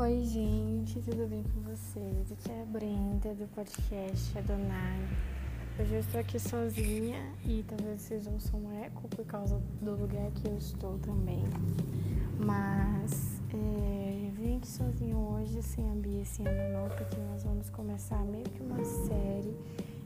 Oi, 0.00 0.22
gente, 0.26 1.00
tudo 1.00 1.26
bem 1.26 1.42
com 1.42 1.60
vocês? 1.62 2.30
Aqui 2.30 2.52
é 2.52 2.62
a 2.62 2.66
Brenda 2.66 3.34
do 3.34 3.48
podcast 3.48 4.38
Adonai. 4.38 5.00
Hoje 5.76 5.92
eu 5.92 5.98
estou 5.98 6.20
aqui 6.20 6.38
sozinha 6.38 7.32
e 7.44 7.64
talvez 7.66 8.02
vocês 8.02 8.28
ouçam 8.28 8.60
um 8.60 8.84
eco 8.84 9.08
por 9.08 9.26
causa 9.26 9.60
do 9.82 9.96
lugar 9.96 10.30
que 10.30 10.46
eu 10.46 10.56
estou 10.56 11.00
também. 11.00 11.42
Mas 12.38 13.42
é, 13.52 14.28
eu 14.28 14.32
vim 14.34 14.58
aqui 14.58 14.68
sozinha 14.68 15.16
hoje, 15.16 15.60
sem 15.62 15.90
a 15.90 15.94
Bia, 15.96 16.24
sem 16.24 16.46
a 16.46 16.52
Manol, 16.52 16.90
porque 16.90 17.16
nós 17.32 17.42
vamos 17.42 17.68
começar 17.68 18.24
meio 18.24 18.44
que 18.44 18.62
uma 18.62 18.84
série 18.84 19.56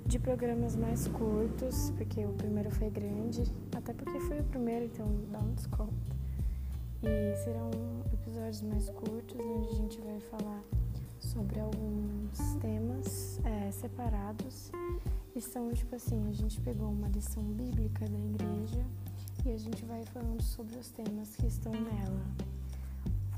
de 0.06 0.18
programas 0.18 0.74
mais 0.74 1.06
curtos, 1.08 1.92
porque 1.98 2.24
o 2.24 2.32
primeiro 2.32 2.70
foi 2.70 2.88
grande, 2.88 3.42
até 3.76 3.92
porque 3.92 4.18
foi 4.20 4.40
o 4.40 4.44
primeiro, 4.44 4.86
então 4.86 5.06
dá 5.30 5.38
um 5.38 5.52
desconto. 5.52 6.21
E 7.02 7.36
serão 7.36 7.70
episódios 8.12 8.62
mais 8.62 8.88
curtos, 8.90 9.40
onde 9.40 9.68
a 9.68 9.74
gente 9.74 10.00
vai 10.00 10.20
falar 10.20 10.62
sobre 11.18 11.58
alguns 11.58 12.54
temas 12.60 13.40
é, 13.44 13.70
separados. 13.72 14.70
E 15.34 15.40
são 15.40 15.72
tipo 15.72 15.96
assim, 15.96 16.28
a 16.28 16.32
gente 16.32 16.60
pegou 16.60 16.90
uma 16.90 17.08
lição 17.08 17.42
bíblica 17.42 18.06
da 18.06 18.18
igreja 18.18 18.84
e 19.44 19.52
a 19.52 19.56
gente 19.56 19.84
vai 19.84 20.04
falando 20.06 20.42
sobre 20.42 20.76
os 20.78 20.90
temas 20.90 21.34
que 21.34 21.46
estão 21.46 21.72
nela. 21.72 22.22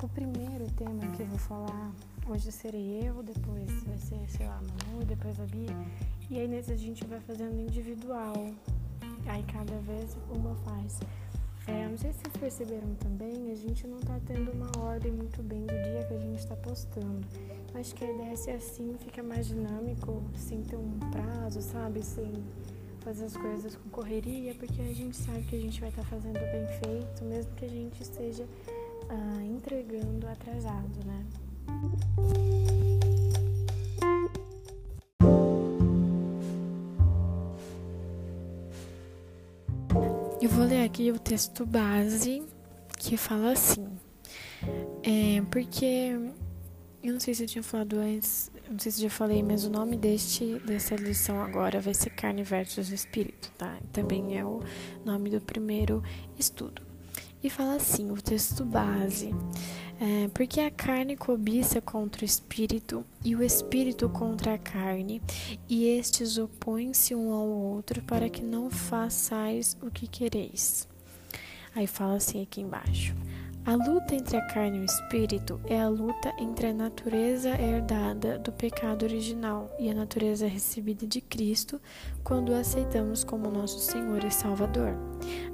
O 0.02 0.09
primeiro 0.09 0.70
tema 0.73 1.06
que 1.16 1.23
eu 1.23 1.26
vou 1.26 1.38
falar, 1.38 1.92
hoje 2.28 2.52
serei 2.52 3.09
eu, 3.09 3.23
depois 3.23 3.84
vai 3.84 3.96
ser, 3.96 4.28
sei 4.28 4.46
lá, 4.46 4.60
Manu, 4.60 5.04
depois 5.06 5.40
a 5.40 5.46
Bia. 5.46 5.74
E 6.28 6.38
aí 6.38 6.46
nesse 6.46 6.73
a 6.73 6.76
gente 6.76 7.04
vai 7.06 7.20
fazendo 7.20 7.59
individual. 7.59 8.34
Aí 9.26 9.42
cada 9.45 9.78
vez 9.78 10.15
uma 10.28 10.54
faz. 10.56 11.01
É, 11.66 11.88
não 11.88 11.96
sei 11.96 12.12
se 12.12 12.18
vocês 12.18 12.36
perceberam 12.36 12.95
também, 12.96 13.50
a 13.50 13.54
gente 13.54 13.86
não 13.86 13.98
tá 13.98 14.20
tendo 14.27 14.52
uma 14.52 14.70
ordem 14.78 15.10
muito 15.10 15.42
bem 15.42 15.60
do 15.60 15.73
dia 15.73 16.04
que 16.07 16.15
a 16.15 16.18
gente 16.18 16.38
está 16.38 16.54
postando. 16.57 17.26
Acho 17.74 17.95
que 17.95 18.04
a 18.04 18.10
ideia 18.10 18.32
é 18.32 18.37
ser 18.37 18.51
assim, 18.52 18.95
fica 18.98 19.23
mais 19.23 19.46
dinâmico, 19.46 20.23
sem 20.37 20.62
ter 20.62 20.76
um 20.76 20.98
prazo, 21.10 21.62
sabe? 21.62 22.02
Sem 22.02 22.32
fazer 23.01 23.24
as 23.24 23.37
coisas 23.37 23.76
com 23.76 23.88
correria, 23.90 24.54
porque 24.54 24.80
a 24.80 24.92
gente 24.92 25.16
sabe 25.16 25.42
que 25.42 25.57
a 25.57 25.60
gente 25.60 25.80
vai 25.80 25.88
estar 25.88 26.02
tá 26.02 26.09
fazendo 26.09 26.38
bem 26.38 26.66
feito, 26.82 27.24
mesmo 27.24 27.52
que 27.54 27.65
a 27.65 27.70
gente 27.70 28.02
esteja 28.02 28.46
ah, 29.09 29.45
entregando 29.45 30.26
atrasado, 30.26 31.04
né? 31.07 31.24
Vou 40.55 40.65
ler 40.65 40.85
aqui 40.85 41.10
o 41.10 41.19
texto 41.19 41.66
base 41.66 42.41
que 42.97 43.16
fala 43.16 43.51
assim. 43.52 43.88
É, 45.02 45.43
porque 45.51 46.16
eu 47.02 47.13
não 47.13 47.19
sei 47.19 47.35
se 47.35 47.43
eu 47.43 47.49
tinha 47.49 47.63
falado 47.63 47.99
antes, 47.99 48.52
não 48.71 48.79
sei 48.79 48.93
se 48.93 48.99
eu 49.01 49.10
já 49.10 49.10
falei, 49.10 49.43
mas 49.43 49.65
o 49.65 49.71
nome 49.71 49.97
deste 49.97 50.60
dessa 50.60 50.95
lição 50.95 51.41
agora 51.43 51.80
vai 51.80 51.93
ser 51.93 52.10
Carne 52.10 52.45
versus 52.45 52.93
Espírito, 52.93 53.51
tá? 53.59 53.77
Também 53.93 54.38
é 54.38 54.45
o 54.45 54.63
nome 55.05 55.29
do 55.29 55.41
primeiro 55.41 56.05
estudo. 56.38 56.84
E 57.45 57.50
fala 57.50 57.74
assim, 57.74 58.10
o 58.10 58.16
texto 58.16 58.64
base. 58.64 59.34
É, 60.00 60.28
porque 60.28 60.60
a 60.60 60.70
carne 60.70 61.14
cobiça 61.14 61.78
contra 61.78 62.23
o 62.23 62.24
espírito 62.24 63.04
e 63.23 63.36
o 63.36 63.42
espírito 63.42 64.09
contra 64.09 64.54
a 64.54 64.59
carne, 64.59 65.20
e 65.69 65.84
estes 65.84 66.38
opõem-se 66.38 67.14
um 67.14 67.34
ao 67.34 67.47
outro 67.47 68.03
para 68.03 68.31
que 68.31 68.42
não 68.42 68.70
façais 68.70 69.76
o 69.82 69.91
que 69.91 70.09
quereis. 70.09 70.88
Aí 71.76 71.86
fala 71.86 72.14
assim 72.14 72.42
aqui 72.42 72.62
embaixo. 72.62 73.14
A 73.66 73.76
luta 73.76 74.15
entre 74.15 74.37
a 74.37 74.43
carne 74.43 74.76
e 74.76 74.81
o 74.82 74.84
espírito 74.84 75.59
é 75.65 75.81
a 75.81 75.88
luta 75.88 76.34
entre 76.38 76.66
a 76.66 76.75
natureza 76.75 77.48
herdada 77.48 78.38
do 78.38 78.53
pecado 78.53 79.04
original 79.04 79.75
e 79.78 79.88
a 79.88 79.94
natureza 79.94 80.47
recebida 80.47 81.06
de 81.06 81.22
Cristo 81.22 81.80
quando 82.22 82.50
o 82.50 82.54
aceitamos 82.54 83.25
como 83.25 83.50
nosso 83.50 83.78
Senhor 83.78 84.22
e 84.22 84.30
Salvador. 84.30 84.94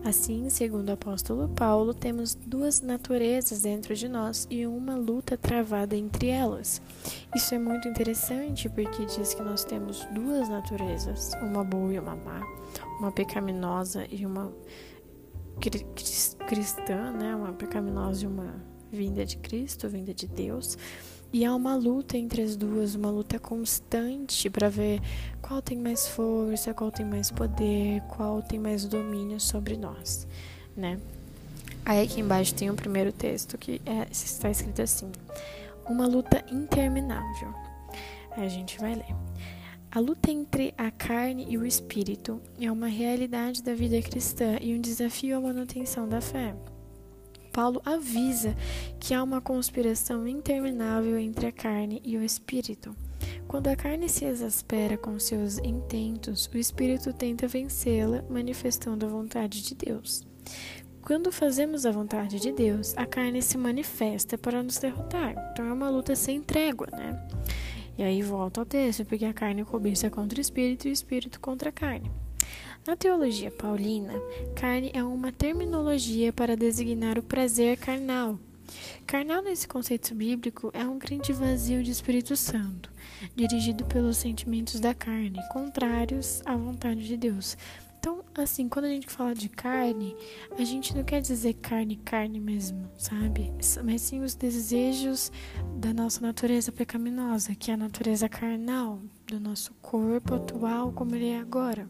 Assim, 0.04 0.50
segundo 0.50 0.88
o 0.88 0.92
apóstolo 0.94 1.48
Paulo, 1.50 1.94
temos 1.94 2.34
duas 2.34 2.80
naturezas 2.80 3.62
dentro 3.62 3.94
de 3.94 4.08
nós 4.08 4.44
e 4.50 4.66
uma 4.66 4.96
luta 4.96 5.36
travada 5.36 5.94
entre 5.94 6.30
elas. 6.30 6.82
Isso 7.32 7.54
é 7.54 7.60
muito 7.60 7.86
interessante 7.86 8.68
porque 8.68 9.06
diz 9.06 9.34
que 9.34 9.42
nós 9.42 9.62
temos 9.62 10.04
duas 10.06 10.48
naturezas, 10.48 11.30
uma 11.40 11.62
boa 11.62 11.94
e 11.94 11.98
uma 12.00 12.16
má, 12.16 12.42
uma 12.98 13.12
pecaminosa 13.12 14.04
e 14.10 14.26
uma 14.26 14.52
cristã, 16.46 17.12
né, 17.12 17.34
uma 17.34 17.52
pecaminosa 17.52 18.24
e 18.24 18.26
uma 18.26 18.54
vinda 18.90 19.24
de 19.24 19.36
Cristo, 19.36 19.88
vinda 19.88 20.14
de 20.14 20.26
Deus. 20.26 20.76
E 21.32 21.44
há 21.44 21.54
uma 21.54 21.76
luta 21.76 22.16
entre 22.16 22.42
as 22.42 22.56
duas, 22.56 22.96
uma 22.96 23.08
luta 23.10 23.38
constante 23.38 24.50
para 24.50 24.68
ver 24.68 25.00
qual 25.40 25.62
tem 25.62 25.78
mais 25.78 26.08
força, 26.08 26.74
qual 26.74 26.90
tem 26.90 27.06
mais 27.06 27.30
poder, 27.30 28.02
qual 28.08 28.42
tem 28.42 28.58
mais 28.58 28.84
domínio 28.84 29.38
sobre 29.38 29.76
nós, 29.76 30.26
né? 30.76 30.98
Aí 31.84 32.02
aqui 32.02 32.20
embaixo 32.20 32.54
tem 32.54 32.68
o 32.68 32.72
um 32.72 32.76
primeiro 32.76 33.12
texto 33.12 33.56
que 33.56 33.80
é, 33.86 34.08
está 34.10 34.50
escrito 34.50 34.82
assim: 34.82 35.10
Uma 35.88 36.06
luta 36.06 36.44
interminável. 36.50 37.54
Aí 38.32 38.44
a 38.44 38.48
gente 38.48 38.78
vai 38.78 38.94
ler. 38.94 39.14
A 39.92 39.98
luta 39.98 40.30
entre 40.30 40.72
a 40.78 40.88
carne 40.88 41.46
e 41.48 41.58
o 41.58 41.66
espírito 41.66 42.40
é 42.60 42.70
uma 42.70 42.86
realidade 42.86 43.60
da 43.60 43.74
vida 43.74 44.00
cristã 44.00 44.56
e 44.60 44.72
um 44.72 44.80
desafio 44.80 45.36
à 45.36 45.40
manutenção 45.40 46.08
da 46.08 46.20
fé. 46.20 46.54
Paulo 47.52 47.82
avisa 47.84 48.54
que 49.00 49.12
há 49.12 49.20
uma 49.20 49.40
conspiração 49.40 50.28
interminável 50.28 51.18
entre 51.18 51.48
a 51.48 51.52
carne 51.52 52.00
e 52.04 52.16
o 52.16 52.22
espírito. 52.22 52.94
Quando 53.48 53.66
a 53.66 53.74
carne 53.74 54.08
se 54.08 54.24
exaspera 54.24 54.96
com 54.96 55.18
seus 55.18 55.58
intentos, 55.58 56.48
o 56.54 56.56
espírito 56.56 57.12
tenta 57.12 57.48
vencê-la, 57.48 58.24
manifestando 58.30 59.04
a 59.04 59.08
vontade 59.08 59.60
de 59.60 59.74
Deus. 59.74 60.24
Quando 61.02 61.32
fazemos 61.32 61.84
a 61.84 61.90
vontade 61.90 62.38
de 62.38 62.52
Deus, 62.52 62.96
a 62.96 63.06
carne 63.06 63.42
se 63.42 63.58
manifesta 63.58 64.38
para 64.38 64.62
nos 64.62 64.78
derrotar. 64.78 65.34
Então 65.50 65.66
é 65.66 65.72
uma 65.72 65.90
luta 65.90 66.14
sem 66.14 66.40
trégua, 66.40 66.86
né? 66.92 67.26
E 68.00 68.02
aí 68.02 68.22
volta 68.22 68.62
ao 68.62 68.64
texto, 68.64 69.04
porque 69.04 69.26
a 69.26 69.34
carne 69.34 69.62
cobiça 69.62 70.08
contra 70.08 70.38
o 70.38 70.40
espírito 70.40 70.88
e 70.88 70.90
o 70.90 70.92
espírito 70.92 71.38
contra 71.38 71.68
a 71.68 71.72
carne. 71.72 72.10
Na 72.86 72.96
teologia 72.96 73.50
paulina, 73.50 74.14
carne 74.56 74.90
é 74.94 75.04
uma 75.04 75.30
terminologia 75.30 76.32
para 76.32 76.56
designar 76.56 77.18
o 77.18 77.22
prazer 77.22 77.76
carnal. 77.76 78.38
Carnal, 79.06 79.42
nesse 79.42 79.68
conceito 79.68 80.14
bíblico, 80.14 80.70
é 80.72 80.82
um 80.82 80.98
crente 80.98 81.30
vazio 81.30 81.82
de 81.82 81.90
Espírito 81.90 82.34
Santo, 82.36 82.90
dirigido 83.36 83.84
pelos 83.84 84.16
sentimentos 84.16 84.80
da 84.80 84.94
carne, 84.94 85.38
contrários 85.52 86.40
à 86.46 86.56
vontade 86.56 87.06
de 87.06 87.18
Deus, 87.18 87.54
então, 88.00 88.24
assim, 88.34 88.66
quando 88.66 88.86
a 88.86 88.88
gente 88.88 89.06
fala 89.10 89.34
de 89.34 89.46
carne, 89.50 90.16
a 90.58 90.64
gente 90.64 90.96
não 90.96 91.04
quer 91.04 91.20
dizer 91.20 91.52
carne, 91.52 91.96
carne 91.96 92.40
mesmo, 92.40 92.90
sabe? 92.96 93.52
Mas 93.84 94.00
sim 94.00 94.22
os 94.22 94.34
desejos 94.34 95.30
da 95.76 95.92
nossa 95.92 96.22
natureza 96.22 96.72
pecaminosa, 96.72 97.54
que 97.54 97.70
é 97.70 97.74
a 97.74 97.76
natureza 97.76 98.26
carnal 98.26 99.00
do 99.26 99.38
nosso 99.38 99.74
corpo 99.82 100.36
atual, 100.36 100.92
como 100.92 101.14
ele 101.14 101.28
é 101.28 101.38
agora. 101.38 101.86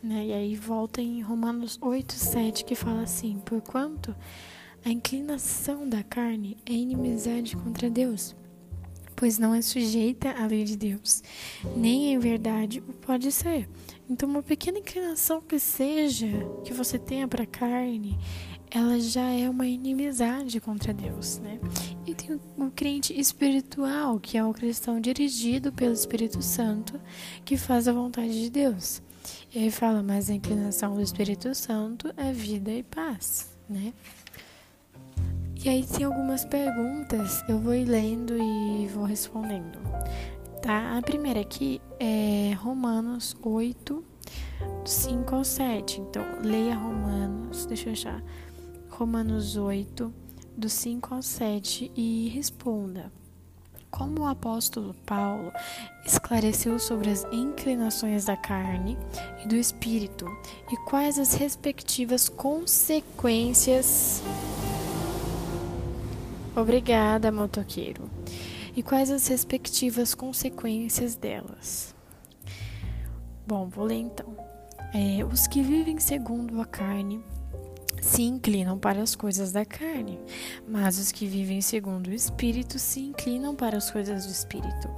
Né? 0.00 0.26
E 0.26 0.32
aí 0.32 0.54
volta 0.54 1.02
em 1.02 1.20
Romanos 1.22 1.76
8, 1.82 2.12
7, 2.12 2.64
que 2.64 2.76
fala 2.76 3.02
assim: 3.02 3.42
Porquanto 3.44 4.14
a 4.84 4.90
inclinação 4.90 5.88
da 5.88 6.04
carne 6.04 6.56
é 6.64 6.72
inimizade 6.72 7.56
contra 7.56 7.90
Deus, 7.90 8.36
pois 9.16 9.38
não 9.38 9.52
é 9.52 9.60
sujeita 9.60 10.30
à 10.40 10.46
lei 10.46 10.62
de 10.62 10.76
Deus, 10.76 11.24
nem 11.76 12.14
em 12.14 12.18
verdade 12.20 12.78
o 12.86 12.92
pode 12.92 13.32
ser 13.32 13.68
então, 14.08 14.28
uma 14.28 14.42
pequena 14.42 14.78
inclinação 14.78 15.40
que 15.40 15.58
seja 15.58 16.28
que 16.64 16.72
você 16.72 16.96
tenha 16.98 17.26
para 17.26 17.42
a 17.42 17.46
carne, 17.46 18.16
ela 18.70 19.00
já 19.00 19.30
é 19.30 19.50
uma 19.50 19.66
inimizade 19.66 20.60
contra 20.60 20.94
Deus, 20.94 21.38
né? 21.38 21.58
E 22.06 22.14
tem 22.14 22.38
o 22.56 22.70
crente 22.70 23.18
espiritual, 23.18 24.20
que 24.20 24.38
é 24.38 24.44
o 24.44 24.52
cristão 24.52 25.00
dirigido 25.00 25.72
pelo 25.72 25.92
Espírito 25.92 26.40
Santo, 26.40 27.00
que 27.44 27.56
faz 27.56 27.88
a 27.88 27.92
vontade 27.92 28.40
de 28.42 28.48
Deus. 28.48 29.02
E 29.52 29.58
aí 29.58 29.70
fala, 29.72 30.02
mas 30.04 30.30
a 30.30 30.34
inclinação 30.34 30.94
do 30.94 31.02
Espírito 31.02 31.52
Santo 31.54 32.12
é 32.16 32.32
vida 32.32 32.70
e 32.70 32.84
paz, 32.84 33.56
né? 33.68 33.92
E 35.64 35.68
aí 35.68 35.84
tem 35.84 36.04
algumas 36.04 36.44
perguntas, 36.44 37.42
eu 37.48 37.58
vou 37.58 37.72
lendo 37.72 38.36
e 38.36 38.86
vou 38.86 39.04
respondendo 39.04 39.80
tá? 40.62 40.96
A 40.96 41.02
primeira 41.02 41.40
aqui 41.40 41.80
é 41.98 42.54
Romanos 42.54 43.36
8, 43.42 44.04
5 44.84 45.34
ao 45.34 45.44
7. 45.44 46.00
Então, 46.00 46.22
leia 46.42 46.74
Romanos, 46.74 47.66
deixa 47.66 47.88
eu 47.88 47.92
achar. 47.92 48.22
Romanos 48.90 49.56
8, 49.56 50.12
do 50.56 50.68
5 50.68 51.14
ao 51.14 51.22
7 51.22 51.90
e 51.96 52.28
responda. 52.28 53.12
Como 53.90 54.22
o 54.22 54.26
apóstolo 54.26 54.94
Paulo 55.06 55.52
esclareceu 56.04 56.78
sobre 56.78 57.10
as 57.10 57.24
inclinações 57.32 58.26
da 58.26 58.36
carne 58.36 58.98
e 59.42 59.48
do 59.48 59.56
espírito 59.56 60.26
e 60.70 60.76
quais 60.88 61.18
as 61.18 61.34
respectivas 61.34 62.28
consequências 62.28 64.22
Obrigada, 66.56 67.30
motoqueiro. 67.30 68.08
E 68.76 68.82
quais 68.82 69.10
as 69.10 69.26
respectivas 69.26 70.14
consequências 70.14 71.16
delas? 71.16 71.94
Bom, 73.46 73.66
vou 73.68 73.86
ler 73.86 73.96
então. 73.96 74.36
É, 74.92 75.24
os 75.24 75.46
que 75.46 75.62
vivem 75.62 75.98
segundo 75.98 76.60
a 76.60 76.66
carne 76.66 77.24
se 78.02 78.22
inclinam 78.22 78.78
para 78.78 79.00
as 79.00 79.14
coisas 79.14 79.50
da 79.50 79.64
carne, 79.64 80.18
mas 80.68 80.98
os 80.98 81.10
que 81.10 81.26
vivem 81.26 81.62
segundo 81.62 82.08
o 82.08 82.12
Espírito 82.12 82.78
se 82.78 83.00
inclinam 83.00 83.56
para 83.56 83.78
as 83.78 83.90
coisas 83.90 84.26
do 84.26 84.32
Espírito. 84.32 84.88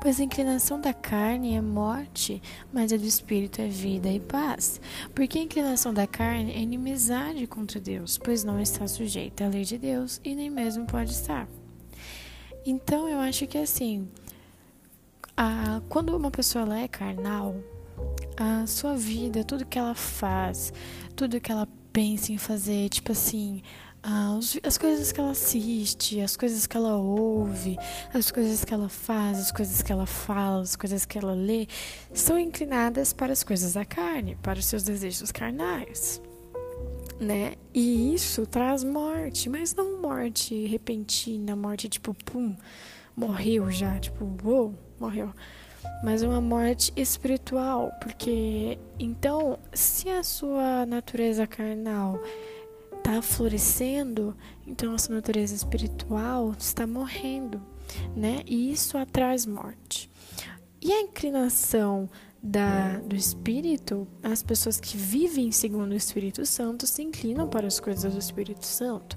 Pois 0.00 0.20
a 0.20 0.24
inclinação 0.24 0.78
da 0.78 0.92
carne 0.92 1.54
é 1.54 1.60
morte, 1.60 2.42
mas 2.70 2.92
a 2.92 2.96
do 2.96 3.06
Espírito 3.06 3.62
é 3.62 3.66
vida 3.68 4.10
e 4.10 4.20
paz. 4.20 4.80
Porque 5.14 5.38
a 5.38 5.42
inclinação 5.42 5.94
da 5.94 6.06
carne 6.06 6.52
é 6.52 6.60
inimizade 6.60 7.46
contra 7.46 7.80
Deus, 7.80 8.18
pois 8.18 8.44
não 8.44 8.60
está 8.60 8.86
sujeita 8.86 9.46
à 9.46 9.48
lei 9.48 9.64
de 9.64 9.78
Deus 9.78 10.20
e 10.22 10.34
nem 10.34 10.50
mesmo 10.50 10.86
pode 10.86 11.12
estar. 11.12 11.48
Então 12.64 13.08
eu 13.08 13.18
acho 13.18 13.46
que 13.46 13.58
assim, 13.58 14.08
a, 15.36 15.80
quando 15.88 16.16
uma 16.16 16.30
pessoa 16.30 16.78
é 16.78 16.86
carnal, 16.86 17.56
a 18.36 18.66
sua 18.66 18.96
vida, 18.96 19.44
tudo 19.44 19.66
que 19.66 19.78
ela 19.78 19.94
faz, 19.94 20.72
tudo 21.16 21.40
que 21.40 21.50
ela 21.50 21.66
pensa 21.92 22.32
em 22.32 22.38
fazer, 22.38 22.88
tipo 22.88 23.12
assim, 23.12 23.62
as, 24.02 24.58
as 24.62 24.78
coisas 24.78 25.12
que 25.12 25.20
ela 25.20 25.30
assiste, 25.30 26.20
as 26.20 26.36
coisas 26.36 26.66
que 26.66 26.76
ela 26.76 26.96
ouve, 26.96 27.76
as 28.12 28.30
coisas 28.30 28.64
que 28.64 28.72
ela 28.72 28.88
faz, 28.88 29.38
as 29.38 29.52
coisas 29.52 29.82
que 29.82 29.92
ela 29.92 30.06
fala, 30.06 30.62
as 30.62 30.76
coisas 30.76 31.04
que 31.04 31.18
ela 31.18 31.34
lê, 31.34 31.66
são 32.12 32.38
inclinadas 32.38 33.12
para 33.12 33.32
as 33.32 33.44
coisas 33.44 33.74
da 33.74 33.84
carne, 33.84 34.36
para 34.42 34.58
os 34.58 34.66
seus 34.66 34.82
desejos 34.82 35.30
carnais. 35.30 36.20
Né? 37.20 37.54
E 37.72 38.14
isso 38.14 38.46
traz 38.46 38.82
morte, 38.82 39.48
mas 39.48 39.74
não 39.74 40.00
morte 40.00 40.66
repentina, 40.66 41.54
morte 41.54 41.88
tipo, 41.88 42.12
pum, 42.24 42.56
morreu 43.14 43.70
já, 43.70 43.98
tipo, 44.00 44.28
uou, 44.44 44.74
morreu 44.98 45.32
mas 46.02 46.22
uma 46.22 46.40
morte 46.40 46.92
espiritual, 46.96 47.92
porque 48.00 48.78
então, 48.98 49.58
se 49.72 50.08
a 50.08 50.22
sua 50.22 50.84
natureza 50.84 51.46
carnal 51.46 52.20
está 52.96 53.22
florescendo, 53.22 54.36
então 54.66 54.94
a 54.94 54.98
sua 54.98 55.14
natureza 55.16 55.54
espiritual 55.54 56.54
está 56.58 56.86
morrendo, 56.86 57.62
né? 58.16 58.42
E 58.46 58.72
isso 58.72 58.98
atraz 58.98 59.46
morte. 59.46 60.10
E 60.80 60.92
a 60.92 61.00
inclinação 61.00 62.10
da, 62.42 62.98
do 62.98 63.14
Espírito, 63.14 64.08
as 64.20 64.42
pessoas 64.42 64.80
que 64.80 64.96
vivem 64.96 65.52
segundo 65.52 65.92
o 65.92 65.96
Espírito 65.96 66.44
Santo 66.44 66.88
se 66.88 67.00
inclinam 67.00 67.46
para 67.46 67.68
as 67.68 67.78
coisas 67.78 68.12
do 68.12 68.18
Espírito 68.18 68.66
Santo. 68.66 69.16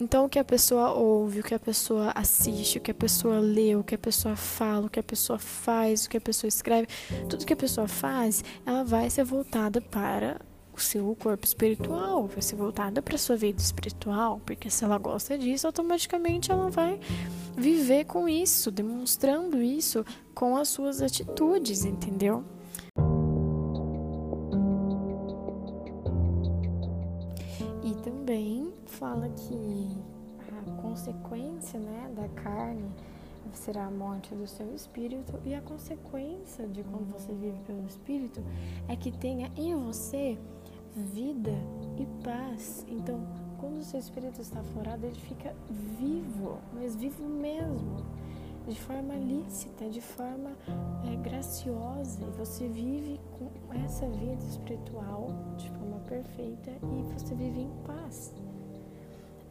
Então, 0.00 0.24
o 0.24 0.28
que 0.28 0.40
a 0.40 0.44
pessoa 0.44 0.92
ouve, 0.92 1.38
o 1.38 1.42
que 1.44 1.54
a 1.54 1.58
pessoa 1.58 2.10
assiste, 2.16 2.78
o 2.78 2.80
que 2.80 2.90
a 2.90 2.94
pessoa 2.94 3.38
lê, 3.38 3.76
o 3.76 3.84
que 3.84 3.94
a 3.94 3.98
pessoa 3.98 4.34
fala, 4.34 4.86
o 4.86 4.90
que 4.90 4.98
a 4.98 5.04
pessoa 5.04 5.38
faz, 5.38 6.04
o 6.04 6.10
que 6.10 6.16
a 6.16 6.20
pessoa 6.20 6.48
escreve, 6.48 6.88
tudo 7.28 7.46
que 7.46 7.52
a 7.52 7.56
pessoa 7.56 7.86
faz, 7.86 8.42
ela 8.66 8.82
vai 8.82 9.08
ser 9.08 9.22
voltada 9.22 9.80
para 9.80 10.40
o 10.76 10.80
seu 10.80 11.14
corpo 11.14 11.46
espiritual, 11.46 12.26
vai 12.26 12.42
ser 12.42 12.56
voltada 12.56 13.00
para 13.00 13.14
a 13.14 13.18
sua 13.18 13.36
vida 13.36 13.60
espiritual, 13.60 14.40
porque 14.44 14.68
se 14.68 14.84
ela 14.84 14.98
gosta 14.98 15.38
disso, 15.38 15.68
automaticamente 15.68 16.50
ela 16.50 16.68
vai 16.68 16.98
viver 17.56 18.06
com 18.06 18.28
isso, 18.28 18.72
demonstrando 18.72 19.62
isso 19.62 20.04
com 20.34 20.56
as 20.56 20.68
suas 20.68 21.00
atitudes, 21.00 21.84
entendeu? 21.84 22.44
Também 28.04 28.70
fala 28.84 29.30
que 29.30 29.88
a 30.50 30.82
consequência 30.82 31.80
né, 31.80 32.12
da 32.14 32.28
carne 32.40 32.90
será 33.54 33.86
a 33.86 33.90
morte 33.90 34.34
do 34.34 34.46
seu 34.46 34.74
espírito, 34.74 35.40
e 35.44 35.54
a 35.54 35.60
consequência 35.62 36.66
de 36.66 36.82
quando 36.82 37.10
você 37.10 37.32
vive 37.32 37.58
pelo 37.66 37.86
espírito 37.86 38.42
é 38.88 38.96
que 38.96 39.10
tenha 39.10 39.50
em 39.56 39.74
você 39.74 40.38
vida 40.94 41.52
e 41.96 42.06
paz. 42.22 42.84
Então, 42.88 43.20
quando 43.58 43.78
o 43.78 43.82
seu 43.82 44.00
espírito 44.00 44.40
está 44.40 44.60
aflorado, 44.60 45.06
ele 45.06 45.18
fica 45.20 45.54
vivo, 45.70 46.58
mas 46.72 46.96
vivo 46.96 47.24
mesmo, 47.24 48.04
de 48.66 48.80
forma 48.80 49.14
lícita, 49.14 49.88
de 49.88 50.00
forma 50.00 50.50
é, 51.10 51.16
graciosa. 51.16 52.24
E 52.24 52.30
você 52.38 52.68
vive 52.68 53.20
com 53.38 53.50
essa 53.84 54.06
vida 54.08 54.42
espiritual 54.44 55.28
de 55.56 55.68
forma 55.70 55.98
perfeita 56.00 56.70
e 56.70 57.02
você 57.12 57.34
vive 57.34 57.60
em 57.60 57.70
paz. 57.86 58.34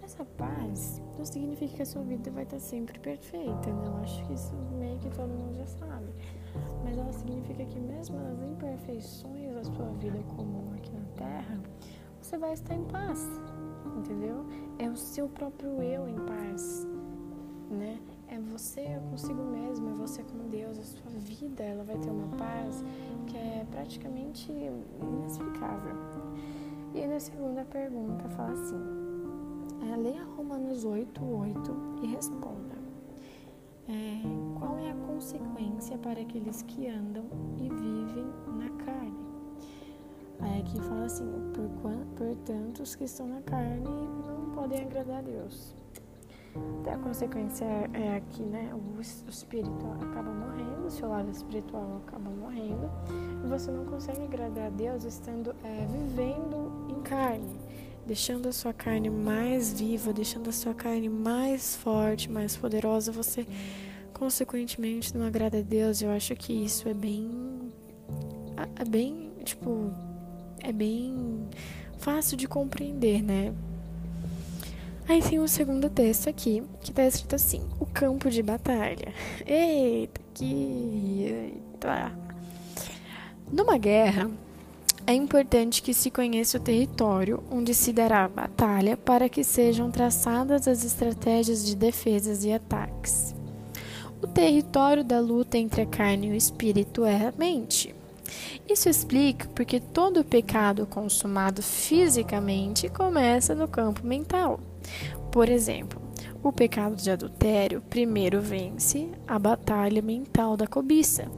Essa 0.02 0.26
paz 0.26 1.02
não 1.18 1.26
significa 1.26 1.76
que 1.76 1.82
a 1.82 1.86
sua 1.86 2.04
vida 2.04 2.30
vai 2.30 2.44
estar 2.44 2.60
sempre 2.60 3.00
perfeita, 3.00 3.72
né? 3.72 3.88
Eu 3.88 3.98
acho 3.98 4.26
que 4.26 4.34
isso 4.34 4.54
meio 4.78 5.00
que 5.00 5.10
todo 5.10 5.30
mundo 5.30 5.56
já 5.56 5.66
sabe. 5.66 6.08
Mas 6.84 6.98
ela 6.98 7.12
significa 7.14 7.64
que 7.66 7.80
mesmo 7.80 8.20
nas 8.20 8.42
imperfeições 8.42 9.54
da 9.54 9.64
sua 9.64 9.90
vida 9.94 10.20
comum 10.36 10.74
aqui 10.76 10.92
na 10.92 11.06
Terra, 11.16 11.60
você 12.22 12.38
vai 12.38 12.54
estar 12.54 12.76
em 12.76 12.84
paz, 12.86 13.26
entendeu? 13.98 14.46
É 14.78 14.90
o 14.90 14.96
seu 14.96 15.30
próprio 15.30 15.82
eu 15.82 16.08
em 16.08 16.20
paz, 16.26 16.86
né? 17.72 18.00
É 18.28 18.40
você 18.40 19.00
consigo 19.10 19.44
mesmo, 19.44 19.90
é 19.90 19.94
você 19.94 20.24
com 20.24 20.50
Deus, 20.50 20.80
a 20.80 20.84
sua 20.84 21.12
vida, 21.20 21.64
ela 21.64 21.84
vai 21.84 21.98
ter 21.98 22.10
uma 22.10 22.36
paz 22.38 22.84
que 23.28 23.38
é 23.38 23.66
praticamente 23.70 24.52
inexplicável. 24.52 25.96
E 26.94 27.06
na 27.08 27.20
segunda 27.20 27.66
pergunta 27.66 28.28
fala 28.30 28.52
assim: 28.52 28.80
é, 29.92 29.96
leia 29.96 30.24
Romanos 30.24 30.86
8, 30.86 31.24
8 31.24 31.76
e 32.04 32.08
responda. 32.08 32.74
É, 33.88 34.22
qual 34.58 34.78
é 34.78 34.92
a 34.92 34.96
consequência 34.96 35.98
para 35.98 36.22
aqueles 36.22 36.62
que 36.62 36.88
andam 36.88 37.26
e 37.58 37.70
vivem 37.70 38.26
na 38.58 38.70
carne? 38.84 39.14
Aí 40.40 40.62
aqui 40.62 40.80
fala 40.82 41.06
assim, 41.06 41.26
por, 41.54 41.94
portanto, 42.16 42.82
os 42.82 42.96
que 42.96 43.04
estão 43.04 43.28
na 43.28 43.42
carne 43.42 43.84
não 43.84 44.52
podem 44.54 44.82
agradar 44.82 45.20
a 45.20 45.22
Deus. 45.22 45.76
Então, 46.82 46.94
a 46.94 46.98
consequência 46.98 47.66
é, 47.66 47.90
é 47.94 48.18
aqui, 48.18 48.44
né? 48.44 48.72
O, 48.74 48.98
o 48.98 49.02
espírito 49.02 49.86
acaba 50.02 50.32
morrendo, 50.32 50.86
o 50.86 50.92
seu 50.92 51.10
lado 51.10 51.30
espiritual 51.32 52.02
acaba 52.06 52.30
morrendo, 52.30 52.90
e 53.44 53.48
você 53.48 53.72
não 53.72 53.86
consegue 53.86 54.24
agradar 54.24 54.68
a 54.68 54.70
Deus 54.70 55.04
estando 55.04 55.56
é, 55.64 55.86
vivendo 55.86 56.88
em 56.90 57.02
carne 57.02 57.60
deixando 58.06 58.50
a 58.50 58.52
sua 58.52 58.74
carne 58.74 59.10
mais 59.10 59.80
viva, 59.80 60.12
deixando 60.12 60.50
a 60.50 60.52
sua 60.52 60.74
carne 60.74 61.08
mais 61.08 61.74
forte, 61.76 62.30
mais 62.30 62.54
poderosa, 62.54 63.14
você 63.14 63.48
consequentemente 64.14 65.16
não 65.16 65.26
agrada 65.26 65.60
a 65.60 65.62
Deus. 65.62 66.02
Eu 66.02 66.12
acho 66.12 66.36
que 66.36 66.52
isso 66.52 66.90
é 66.90 66.94
bem 66.94 67.32
é 68.76 68.86
bem, 68.86 69.32
tipo, 69.44 69.92
é 70.62 70.72
bem 70.72 71.48
fácil 71.98 72.38
de 72.38 72.48
compreender, 72.48 73.22
né? 73.22 73.54
Aí 75.08 75.22
tem 75.22 75.40
o 75.40 75.48
segundo 75.48 75.90
texto 75.90 76.30
aqui, 76.30 76.64
que 76.82 76.92
tá 76.92 77.06
escrito 77.06 77.36
assim: 77.36 77.62
O 77.80 77.86
campo 77.86 78.30
de 78.30 78.42
batalha. 78.42 79.14
Eita, 79.46 80.22
que. 80.34 81.26
Eita. 81.26 82.12
Numa 83.52 83.78
guerra, 83.78 84.32
é 85.06 85.14
importante 85.14 85.82
que 85.82 85.94
se 85.94 86.10
conheça 86.10 86.58
o 86.58 86.62
território 86.62 87.44
onde 87.52 87.74
se 87.74 87.92
dará 87.92 88.24
a 88.24 88.30
batalha 88.30 88.96
para 88.96 89.28
que 89.28 89.44
sejam 89.44 89.92
traçadas 89.92 90.68
as 90.68 90.86
estratégias 90.86 91.66
de 91.66 91.76
defesas 91.76 92.46
e 92.46 92.54
ataques. 92.54 93.36
O 94.22 94.28
território 94.28 95.04
da 95.04 95.20
luta 95.20 95.58
entre 95.58 95.82
a 95.82 95.86
carne 95.86 96.28
e 96.28 96.32
o 96.32 96.36
espírito 96.36 97.04
é 97.04 97.28
a 97.28 97.34
mente. 97.38 97.94
Isso 98.68 98.88
explica 98.88 99.48
porque 99.54 99.82
todo 99.82 100.24
pecado 100.24 100.86
consumado 100.86 101.62
fisicamente 101.62 102.88
começa 102.88 103.54
no 103.54 103.68
campo 103.68 104.08
mental. 104.08 104.60
Por 105.32 105.50
exemplo, 105.50 106.02
o 106.44 106.52
pecado 106.52 106.96
de 106.96 107.10
adultério 107.10 107.82
primeiro 107.90 108.42
vence 108.42 109.10
a 109.28 109.40
batalha 109.40 110.02
mental 110.02 110.58
da 110.58 110.68
cobiça. 110.68 111.32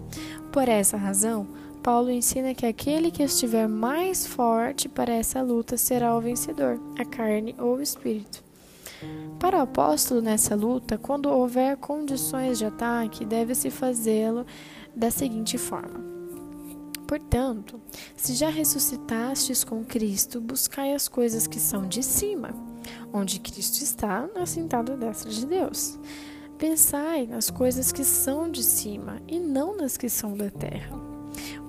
Por 0.52 0.68
essa 0.68 0.98
razão, 0.98 1.48
Paulo 1.84 2.10
ensina 2.10 2.56
que 2.56 2.66
aquele 2.66 3.12
que 3.12 3.22
estiver 3.22 3.68
mais 3.68 4.26
forte 4.26 4.90
para 4.90 5.14
essa 5.14 5.44
luta 5.44 5.78
será 5.78 6.18
o 6.18 6.22
vencedor, 6.22 6.80
a 6.98 7.06
carne 7.06 7.56
ou 7.60 7.76
o 7.76 7.82
espírito. 7.82 8.44
Para 9.40 9.60
o 9.60 9.62
apóstolo 9.62 10.22
nessa 10.22 10.56
luta, 10.56 10.98
quando 10.98 11.30
houver 11.30 11.78
condições 11.78 12.58
de 12.58 12.66
ataque, 12.66 13.24
deve-se 13.24 13.70
fazê-lo 13.70 14.46
da 14.96 15.12
seguinte 15.12 15.58
forma: 15.60 16.04
Portanto, 17.06 17.80
se 18.16 18.34
já 18.34 18.50
ressuscitastes 18.50 19.64
com 19.64 19.84
Cristo, 19.84 20.42
buscai 20.42 20.94
as 20.94 21.08
coisas 21.08 21.46
que 21.46 21.60
são 21.60 21.88
de 21.88 22.02
cima, 22.02 22.50
onde 23.14 23.40
Cristo 23.40 23.84
está, 23.84 24.30
assentado 24.36 24.94
à 24.94 24.96
destra 24.96 25.30
de 25.30 25.46
Deus. 25.46 26.00
Pensai 26.58 27.28
nas 27.28 27.50
coisas 27.50 27.92
que 27.92 28.04
são 28.04 28.50
de 28.50 28.64
cima 28.64 29.22
e 29.28 29.40
não 29.40 29.76
nas 29.76 29.98
que 29.98 30.10
são 30.10 30.38
da 30.38 30.50
terra 30.50 31.16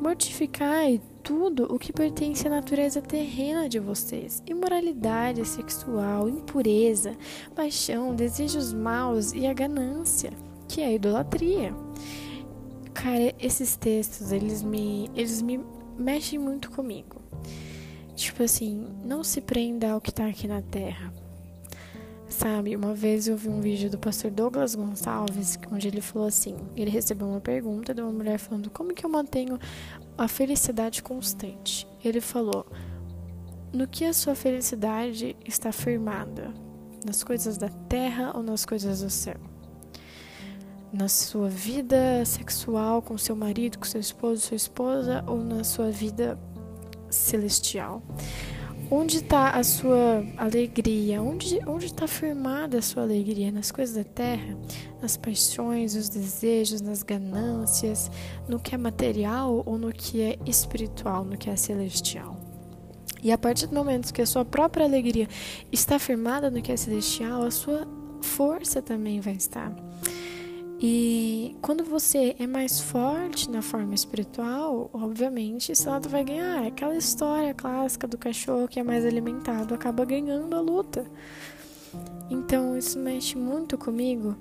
Mortificai 0.00 1.00
tudo 1.22 1.64
o 1.74 1.78
que 1.78 1.92
pertence 1.92 2.46
à 2.46 2.50
natureza 2.50 3.00
terrena 3.00 3.68
de 3.68 3.78
vocês: 3.78 4.42
imoralidade 4.46 5.44
sexual, 5.44 6.28
impureza, 6.28 7.16
paixão, 7.54 8.14
desejos 8.14 8.72
maus 8.72 9.32
e 9.32 9.46
a 9.46 9.54
ganância, 9.54 10.32
que 10.68 10.80
é 10.80 10.86
a 10.86 10.92
idolatria. 10.92 11.74
Cara, 12.92 13.34
esses 13.38 13.76
textos, 13.76 14.32
eles 14.32 14.62
me, 14.62 15.10
eles 15.14 15.42
me 15.42 15.60
mexem 15.98 16.38
muito 16.38 16.70
comigo. 16.70 17.15
Tipo 18.26 18.42
assim, 18.42 18.84
não 19.04 19.22
se 19.22 19.40
prenda 19.40 19.92
ao 19.92 20.00
que 20.00 20.10
está 20.10 20.26
aqui 20.26 20.48
na 20.48 20.60
terra. 20.60 21.14
Sabe, 22.28 22.74
uma 22.74 22.92
vez 22.92 23.28
eu 23.28 23.36
vi 23.36 23.48
um 23.48 23.60
vídeo 23.60 23.88
do 23.88 23.98
pastor 23.98 24.32
Douglas 24.32 24.74
Gonçalves, 24.74 25.56
onde 25.70 25.86
ele 25.86 26.00
falou 26.00 26.26
assim: 26.26 26.56
ele 26.74 26.90
recebeu 26.90 27.28
uma 27.28 27.40
pergunta 27.40 27.94
de 27.94 28.02
uma 28.02 28.10
mulher 28.10 28.36
falando 28.38 28.68
como 28.68 28.92
que 28.92 29.06
eu 29.06 29.08
mantenho 29.08 29.60
a 30.18 30.26
felicidade 30.26 31.04
constante. 31.04 31.86
Ele 32.04 32.20
falou: 32.20 32.66
no 33.72 33.86
que 33.86 34.04
a 34.04 34.12
sua 34.12 34.34
felicidade 34.34 35.36
está 35.46 35.70
firmada? 35.70 36.52
Nas 37.06 37.22
coisas 37.22 37.56
da 37.56 37.68
terra 37.68 38.32
ou 38.34 38.42
nas 38.42 38.66
coisas 38.66 39.02
do 39.02 39.08
céu? 39.08 39.38
Na 40.92 41.06
sua 41.06 41.48
vida 41.48 42.24
sexual 42.24 43.00
com 43.00 43.16
seu 43.16 43.36
marido, 43.36 43.78
com 43.78 43.84
seu 43.84 44.00
esposo, 44.00 44.40
sua 44.48 44.56
esposa 44.56 45.24
ou 45.28 45.38
na 45.44 45.62
sua 45.62 45.92
vida 45.92 46.36
celestial? 47.10 48.02
Onde 48.88 49.16
está 49.16 49.50
a 49.50 49.64
sua 49.64 50.24
alegria? 50.36 51.20
Onde 51.20 51.58
está 51.84 52.06
firmada 52.06 52.78
a 52.78 52.82
sua 52.82 53.02
alegria? 53.02 53.50
Nas 53.50 53.72
coisas 53.72 53.96
da 53.96 54.04
terra? 54.04 54.56
Nas 55.02 55.16
paixões, 55.16 55.96
nos 55.96 56.08
desejos, 56.08 56.80
nas 56.80 57.02
ganâncias? 57.02 58.08
No 58.48 58.60
que 58.60 58.76
é 58.76 58.78
material 58.78 59.62
ou 59.66 59.76
no 59.76 59.92
que 59.92 60.22
é 60.22 60.38
espiritual, 60.46 61.24
no 61.24 61.36
que 61.36 61.50
é 61.50 61.56
celestial? 61.56 62.38
E 63.22 63.32
a 63.32 63.38
partir 63.38 63.66
do 63.66 63.74
momento 63.74 64.14
que 64.14 64.22
a 64.22 64.26
sua 64.26 64.44
própria 64.44 64.84
alegria 64.84 65.28
está 65.72 65.98
firmada 65.98 66.48
no 66.48 66.62
que 66.62 66.70
é 66.70 66.76
celestial, 66.76 67.42
a 67.42 67.50
sua 67.50 67.88
força 68.20 68.80
também 68.80 69.20
vai 69.20 69.34
estar. 69.34 69.74
E 70.78 71.56
quando 71.62 71.84
você 71.84 72.36
é 72.38 72.46
mais 72.46 72.80
forte 72.80 73.50
na 73.50 73.62
forma 73.62 73.94
espiritual, 73.94 74.90
obviamente 74.92 75.72
esse 75.72 75.88
lado 75.88 76.08
vai 76.08 76.22
ganhar. 76.22 76.64
É 76.64 76.68
aquela 76.68 76.94
história 76.94 77.54
clássica 77.54 78.06
do 78.06 78.18
cachorro 78.18 78.68
que 78.68 78.78
é 78.78 78.82
mais 78.82 79.04
alimentado 79.04 79.74
acaba 79.74 80.04
ganhando 80.04 80.54
a 80.54 80.60
luta. 80.60 81.06
Então 82.30 82.76
isso 82.76 82.98
mexe 82.98 83.38
muito 83.38 83.78
comigo, 83.78 84.36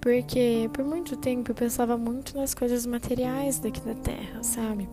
porque 0.00 0.70
por 0.72 0.84
muito 0.84 1.16
tempo 1.16 1.50
eu 1.50 1.54
pensava 1.54 1.96
muito 1.96 2.36
nas 2.36 2.54
coisas 2.54 2.86
materiais 2.86 3.58
daqui 3.58 3.80
da 3.80 3.94
terra, 3.94 4.42
sabe? 4.42 4.88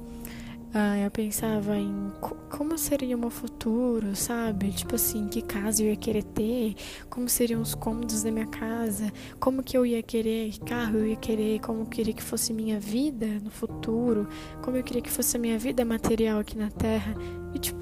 Ah, 0.73 0.97
eu 0.97 1.09
pensava 1.09 1.77
em 1.77 2.11
como 2.51 2.77
seria 2.77 3.15
o 3.15 3.19
meu 3.19 3.29
futuro, 3.29 4.15
sabe? 4.15 4.71
Tipo 4.71 4.95
assim, 4.95 5.27
que 5.27 5.41
casa 5.41 5.81
eu 5.81 5.89
ia 5.89 5.95
querer 5.95 6.23
ter, 6.23 6.75
como 7.09 7.29
seriam 7.29 7.61
os 7.61 7.73
cômodos 7.73 8.21
da 8.23 8.31
minha 8.31 8.45
casa, 8.47 9.11
como 9.39 9.63
que 9.63 9.77
eu 9.77 9.85
ia 9.85 10.03
querer, 10.03 10.51
que 10.51 10.59
carro 10.59 10.97
eu 10.97 11.07
ia 11.07 11.15
querer, 11.15 11.59
como 11.61 11.81
eu 11.81 11.85
queria 11.85 12.13
que 12.13 12.21
fosse 12.21 12.53
minha 12.53 12.79
vida 12.79 13.25
no 13.41 13.49
futuro, 13.49 14.27
como 14.61 14.77
eu 14.77 14.83
queria 14.83 15.01
que 15.01 15.09
fosse 15.09 15.37
a 15.37 15.39
minha 15.39 15.57
vida 15.57 15.85
material 15.85 16.39
aqui 16.39 16.57
na 16.57 16.69
Terra. 16.69 17.15
E 17.53 17.59
tipo, 17.59 17.79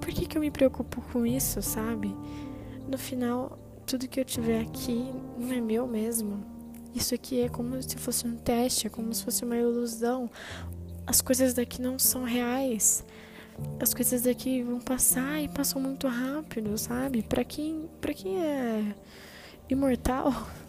por 0.00 0.08
que 0.08 0.26
que 0.26 0.36
eu 0.36 0.40
me 0.40 0.50
preocupo 0.50 1.00
com 1.12 1.24
isso, 1.24 1.62
sabe? 1.62 2.14
No 2.90 2.98
final, 2.98 3.56
tudo 3.86 4.08
que 4.08 4.18
eu 4.18 4.24
tiver 4.24 4.60
aqui 4.60 5.12
não 5.38 5.52
é 5.52 5.60
meu 5.60 5.86
mesmo. 5.86 6.44
Isso 6.94 7.14
aqui 7.14 7.40
é 7.40 7.48
como 7.48 7.80
se 7.80 7.96
fosse 7.96 8.26
um 8.26 8.36
teste, 8.36 8.88
é 8.88 8.90
como 8.90 9.14
se 9.14 9.22
fosse 9.22 9.44
uma 9.44 9.56
ilusão, 9.56 10.28
as 11.10 11.20
coisas 11.20 11.54
daqui 11.54 11.82
não 11.82 11.98
são 11.98 12.22
reais. 12.22 13.04
As 13.80 13.92
coisas 13.92 14.22
daqui 14.22 14.62
vão 14.62 14.78
passar 14.78 15.42
e 15.42 15.48
passam 15.48 15.82
muito 15.82 16.06
rápido, 16.06 16.78
sabe? 16.78 17.20
Para 17.20 17.42
quem, 17.42 17.90
para 18.00 18.14
quem 18.14 18.40
é 18.40 18.94
imortal, 19.68 20.32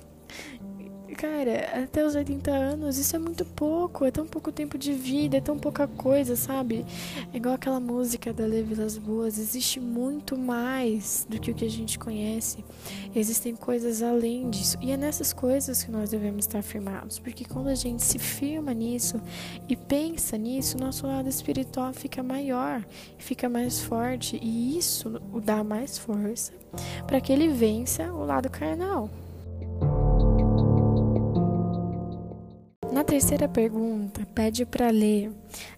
Cara, 1.18 1.84
até 1.84 2.06
os 2.06 2.16
80 2.16 2.52
anos, 2.52 2.98
isso 2.98 3.16
é 3.16 3.20
muito 3.20 3.46
pouco, 3.46 4.06
é 4.06 4.12
tão 4.12 4.26
pouco 4.26 4.52
tempo 4.52 4.78
de 4.78 4.94
vida, 4.94 5.38
é 5.38 5.42
tão 5.42 5.58
pouca 5.58 5.88
coisa, 5.88 6.36
sabe? 6.36 6.86
É 7.34 7.38
igual 7.38 7.56
aquela 7.56 7.80
música 7.80 8.32
da 8.32 8.46
Levi 8.46 8.76
das 8.76 8.98
Boas, 8.98 9.38
existe 9.38 9.80
muito 9.80 10.38
mais 10.38 11.26
do 11.30 11.40
que 11.40 11.52
o 11.52 11.54
que 11.54 11.66
a 11.66 11.70
gente 11.70 12.00
conhece. 12.00 12.64
Existem 13.16 13.56
coisas 13.56 14.02
além 14.02 14.50
disso. 14.50 14.78
E 14.82 14.92
é 14.92 14.98
nessas 14.98 15.34
coisas 15.34 15.84
que 15.84 15.92
nós 15.92 16.12
devemos 16.12 16.46
estar 16.46 16.62
firmados, 16.62 17.20
porque 17.20 17.46
quando 17.46 17.68
a 17.68 17.76
gente 17.76 18.04
se 18.04 18.18
firma 18.18 18.74
nisso 18.74 19.22
e 19.68 19.76
pensa 19.76 20.38
nisso, 20.38 20.78
nosso 20.78 21.06
lado 21.06 21.28
espiritual 21.28 21.94
fica 21.94 22.24
maior, 22.24 22.84
fica 23.18 23.50
mais 23.50 23.82
forte, 23.82 24.40
e 24.42 24.78
isso 24.78 25.22
o 25.34 25.42
dá 25.42 25.64
mais 25.64 25.98
força 25.98 26.54
para 27.06 27.20
que 27.20 27.32
ele 27.32 27.50
vença 27.50 28.12
o 28.14 28.26
lado 28.26 28.50
carnal. 28.50 29.10
Terceira 33.12 33.46
pergunta, 33.46 34.26
pede 34.34 34.66
para 34.66 34.90
ler 34.90 35.34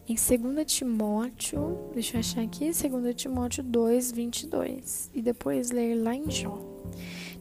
em 0.07 0.13
2 0.13 0.71
Timóteo, 0.71 1.89
deixa 1.91 2.17
eu 2.17 2.19
achar 2.19 2.41
aqui, 2.43 2.65
2 2.65 3.15
Timóteo 3.15 3.63
2, 3.63 4.11
22, 4.11 5.09
e 5.15 5.19
depois 5.19 5.71
ler 5.71 5.95
lá 5.95 6.13
em 6.13 6.29
Jó. 6.29 6.59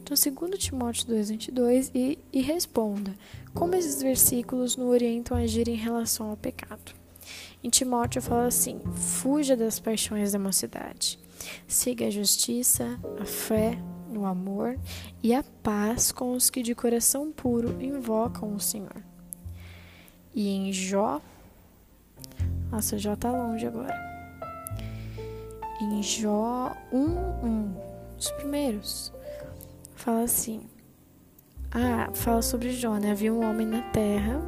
Então, 0.01 0.17
2 0.17 0.57
Timóteo 0.57 1.05
2, 1.05 1.29
22, 1.29 1.91
e, 1.93 2.17
e 2.33 2.41
responda 2.41 3.13
como 3.53 3.75
esses 3.75 4.01
versículos 4.01 4.75
nos 4.75 4.87
orientam 4.87 5.37
a 5.37 5.41
agir 5.41 5.67
em 5.67 5.75
relação 5.75 6.31
ao 6.31 6.37
pecado. 6.37 6.91
Em 7.63 7.69
Timóteo 7.69 8.19
fala 8.19 8.47
assim: 8.47 8.79
fuja 8.95 9.55
das 9.55 9.79
paixões 9.79 10.31
da 10.31 10.39
mocidade, 10.39 11.19
siga 11.67 12.07
a 12.07 12.09
justiça, 12.09 12.99
a 13.21 13.25
fé, 13.25 13.77
o 14.09 14.25
amor 14.25 14.75
e 15.21 15.35
a 15.35 15.43
paz 15.61 16.11
com 16.11 16.33
os 16.33 16.49
que 16.49 16.63
de 16.63 16.73
coração 16.73 17.31
puro 17.31 17.79
invocam 17.79 18.55
o 18.55 18.59
Senhor. 18.59 19.12
E 20.33 20.49
em 20.49 20.73
Jó. 20.73 21.21
Nossa, 22.71 22.97
Jó 22.97 23.15
tá 23.15 23.31
longe 23.31 23.67
agora. 23.67 23.93
Em 25.81 26.01
Jó 26.01 26.71
1, 26.91 26.97
1, 26.97 27.75
os 28.17 28.31
primeiros, 28.31 29.13
fala 29.95 30.23
assim. 30.23 30.61
Ah, 31.71 32.09
fala 32.13 32.41
sobre 32.41 32.71
Jó, 32.71 32.95
né? 32.95 33.11
Havia 33.11 33.33
um 33.33 33.43
homem 33.43 33.67
na 33.67 33.81
terra 33.91 34.41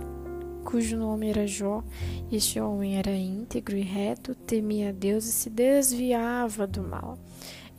cujo 0.65 0.97
nome 0.97 1.29
era 1.29 1.45
Jó. 1.45 1.83
Este 2.31 2.59
homem 2.59 2.97
era 2.97 3.11
íntegro 3.11 3.77
e 3.77 3.81
reto, 3.81 4.33
temia 4.33 4.89
a 4.89 4.91
Deus 4.91 5.25
e 5.25 5.31
se 5.31 5.49
desviava 5.49 6.65
do 6.65 6.81
mal. 6.81 7.17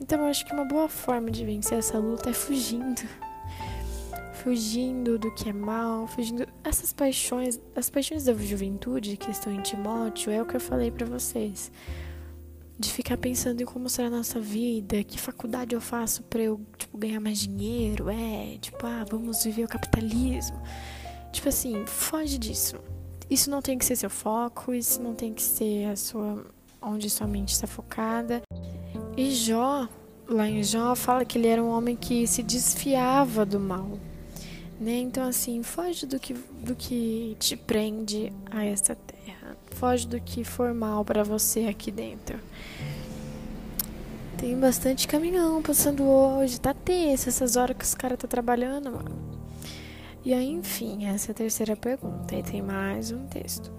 Então, 0.00 0.20
eu 0.20 0.26
acho 0.26 0.46
que 0.46 0.52
uma 0.52 0.64
boa 0.64 0.88
forma 0.88 1.30
de 1.30 1.44
vencer 1.44 1.78
essa 1.78 1.98
luta 1.98 2.30
é 2.30 2.32
fugindo 2.32 3.02
fugindo 4.46 5.18
do 5.18 5.28
que 5.32 5.48
é 5.48 5.52
mal, 5.52 6.06
fugindo 6.06 6.46
essas 6.62 6.92
paixões, 6.92 7.60
as 7.74 7.90
paixões 7.90 8.22
da 8.22 8.32
juventude 8.32 9.16
que 9.16 9.28
estão 9.28 9.52
em 9.52 9.60
Timóteo, 9.60 10.30
é 10.30 10.40
o 10.40 10.46
que 10.46 10.54
eu 10.54 10.60
falei 10.60 10.88
para 10.88 11.04
vocês. 11.04 11.72
De 12.78 12.88
ficar 12.92 13.16
pensando 13.16 13.60
em 13.60 13.64
como 13.64 13.88
será 13.88 14.06
a 14.06 14.10
nossa 14.10 14.38
vida, 14.38 15.02
que 15.02 15.20
faculdade 15.20 15.74
eu 15.74 15.80
faço 15.80 16.22
para 16.22 16.42
eu, 16.42 16.60
tipo, 16.78 16.96
ganhar 16.96 17.18
mais 17.18 17.38
dinheiro, 17.38 18.08
é, 18.08 18.56
tipo, 18.60 18.86
ah, 18.86 19.04
vamos 19.10 19.42
viver 19.42 19.64
o 19.64 19.68
capitalismo. 19.68 20.62
Tipo 21.32 21.48
assim, 21.48 21.84
foge 21.84 22.38
disso. 22.38 22.76
Isso 23.28 23.50
não 23.50 23.60
tem 23.60 23.76
que 23.76 23.84
ser 23.84 23.96
seu 23.96 24.10
foco, 24.10 24.72
isso 24.72 25.02
não 25.02 25.16
tem 25.16 25.34
que 25.34 25.42
ser 25.42 25.86
a 25.86 25.96
sua 25.96 26.46
onde 26.80 27.10
sua 27.10 27.26
mente 27.26 27.52
está 27.52 27.66
focada. 27.66 28.42
E 29.16 29.28
Jó, 29.32 29.88
lá 30.28 30.48
em 30.48 30.62
Jó, 30.62 30.94
fala 30.94 31.24
que 31.24 31.36
ele 31.36 31.48
era 31.48 31.60
um 31.60 31.70
homem 31.70 31.96
que 31.96 32.28
se 32.28 32.44
desfiava 32.44 33.44
do 33.44 33.58
mal. 33.58 33.98
Né? 34.78 34.98
Então, 34.98 35.26
assim, 35.26 35.62
foge 35.62 36.06
do 36.06 36.18
que, 36.18 36.34
do 36.34 36.74
que 36.74 37.36
te 37.38 37.56
prende 37.56 38.32
a 38.50 38.64
esta 38.64 38.94
terra. 38.94 39.56
Foge 39.72 40.06
do 40.06 40.20
que 40.20 40.44
for 40.44 40.74
mal 40.74 41.04
para 41.04 41.22
você 41.22 41.66
aqui 41.66 41.90
dentro. 41.90 42.38
Tem 44.36 44.58
bastante 44.58 45.08
caminhão 45.08 45.62
passando 45.62 46.04
hoje. 46.04 46.60
Tá 46.60 46.74
tenso 46.74 47.28
essas 47.28 47.56
horas 47.56 47.76
que 47.76 47.84
os 47.84 47.94
caras 47.94 48.18
tá 48.18 48.28
trabalhando, 48.28 48.92
mano. 48.92 49.26
E 50.22 50.34
aí, 50.34 50.50
enfim, 50.50 51.06
essa 51.06 51.30
é 51.30 51.32
a 51.32 51.34
terceira 51.34 51.74
pergunta. 51.74 52.34
E 52.34 52.42
tem 52.42 52.60
mais 52.60 53.10
um 53.10 53.26
texto. 53.26 53.72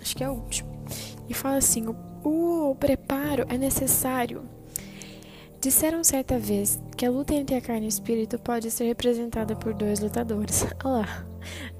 Acho 0.00 0.16
que 0.16 0.22
é 0.22 0.30
o 0.30 0.34
último. 0.34 0.70
E 1.28 1.34
fala 1.34 1.56
assim: 1.56 1.86
o, 1.88 2.70
o 2.70 2.74
preparo 2.76 3.44
é 3.48 3.58
necessário 3.58 4.48
Disseram 5.62 6.02
certa 6.02 6.40
vez 6.40 6.82
que 6.96 7.06
a 7.06 7.10
luta 7.10 7.32
entre 7.32 7.54
a 7.54 7.60
carne 7.60 7.86
e 7.86 7.86
o 7.86 7.88
espírito 7.88 8.36
pode 8.36 8.68
ser 8.68 8.82
representada 8.82 9.54
por 9.54 9.72
dois 9.72 10.00
lutadores. 10.00 10.66
Olha 10.82 11.06
lá, 11.06 11.26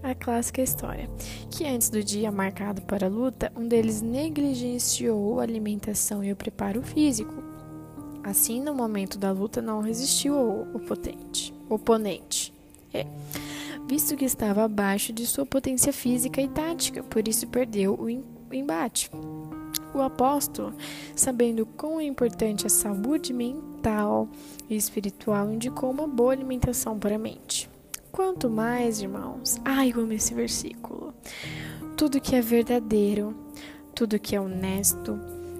a 0.04 0.14
clássica 0.14 0.62
história. 0.62 1.10
Que 1.50 1.66
antes 1.66 1.90
do 1.90 2.00
dia 2.00 2.30
marcado 2.30 2.80
para 2.82 3.08
a 3.08 3.10
luta, 3.10 3.52
um 3.56 3.66
deles 3.66 4.00
negligenciou 4.00 5.40
a 5.40 5.42
alimentação 5.42 6.22
e 6.22 6.30
o 6.30 6.36
preparo 6.36 6.80
físico. 6.80 7.34
Assim, 8.22 8.60
no 8.62 8.72
momento 8.72 9.18
da 9.18 9.32
luta, 9.32 9.60
não 9.60 9.80
resistiu 9.80 10.38
ao, 10.38 10.68
oponente. 11.68 12.54
É. 12.94 13.04
visto 13.88 14.14
que 14.14 14.24
estava 14.24 14.62
abaixo 14.62 15.12
de 15.12 15.26
sua 15.26 15.44
potência 15.44 15.92
física 15.92 16.40
e 16.40 16.46
tática, 16.46 17.02
por 17.02 17.26
isso 17.26 17.48
perdeu 17.48 17.94
o 17.94 18.08
embate. 18.54 19.10
O 19.94 20.00
apóstolo, 20.00 20.74
sabendo 21.14 21.66
quão 21.66 22.00
é 22.00 22.04
importante 22.04 22.66
a 22.66 22.70
saúde 22.70 23.32
mental 23.32 24.28
e 24.68 24.76
espiritual, 24.76 25.52
indicou 25.52 25.90
uma 25.90 26.06
boa 26.06 26.32
alimentação 26.32 26.98
para 26.98 27.16
a 27.16 27.18
mente. 27.18 27.68
Quanto 28.10 28.48
mais, 28.48 29.00
irmãos, 29.00 29.58
ai, 29.64 29.92
eu 29.94 30.00
amo 30.00 30.12
esse 30.12 30.34
versículo. 30.34 31.14
Tudo 31.96 32.20
que 32.20 32.34
é 32.34 32.40
verdadeiro, 32.40 33.34
tudo 33.94 34.18
que 34.18 34.34
é 34.34 34.40
honesto, 34.40 35.18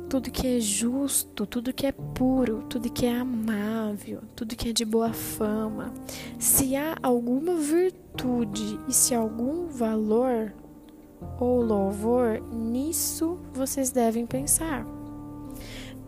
tudo 0.08 0.30
que 0.30 0.46
é 0.46 0.60
justo, 0.60 1.46
tudo 1.46 1.72
que 1.72 1.86
é 1.86 1.92
puro, 1.92 2.62
tudo 2.68 2.92
que 2.92 3.06
é 3.06 3.18
amável, 3.18 4.20
tudo 4.36 4.54
que 4.54 4.68
é 4.68 4.72
de 4.72 4.84
boa 4.84 5.12
fama, 5.12 5.92
se 6.38 6.76
há 6.76 6.96
alguma 7.02 7.54
virtude 7.54 8.78
e 8.86 8.92
se 8.92 9.14
há 9.14 9.18
algum 9.18 9.68
valor 9.68 10.52
ou 11.38 11.62
louvor, 11.62 12.40
nisso 12.52 13.38
vocês 13.52 13.90
devem 13.90 14.26
pensar. 14.26 14.86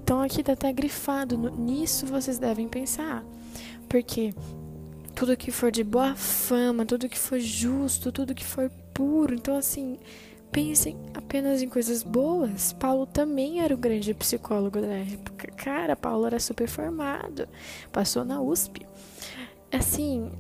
Então 0.03 0.21
aqui 0.21 0.41
está 0.41 0.53
até 0.53 0.73
grifado, 0.73 1.37
nisso 1.51 2.07
vocês 2.07 2.39
devem 2.39 2.69
pensar. 2.69 3.25
Porque 3.89 4.35
tudo 5.15 5.37
que 5.37 5.51
for 5.51 5.71
de 5.71 5.83
boa 5.83 6.15
fama, 6.15 6.85
tudo 6.85 7.09
que 7.09 7.19
for 7.19 7.39
justo, 7.39 8.13
tudo 8.13 8.35
que 8.35 8.45
for 8.45 8.71
puro, 8.93 9.35
então 9.35 9.57
assim, 9.57 9.99
pensem 10.53 10.97
apenas 11.15 11.63
em 11.63 11.69
coisas 11.69 12.03
boas. 12.03 12.73
Paulo 12.75 13.07
também 13.07 13.61
era 13.61 13.75
um 13.75 13.81
grande 13.81 14.13
psicólogo 14.15 14.81
da 14.81 14.87
época. 14.87 15.51
Cara, 15.53 15.97
Paulo 15.97 16.27
era 16.27 16.39
super 16.39 16.69
formado, 16.69 17.49
passou 17.91 18.25
na 18.25 18.41
USP. 18.41 18.87
Assim, 19.73 20.31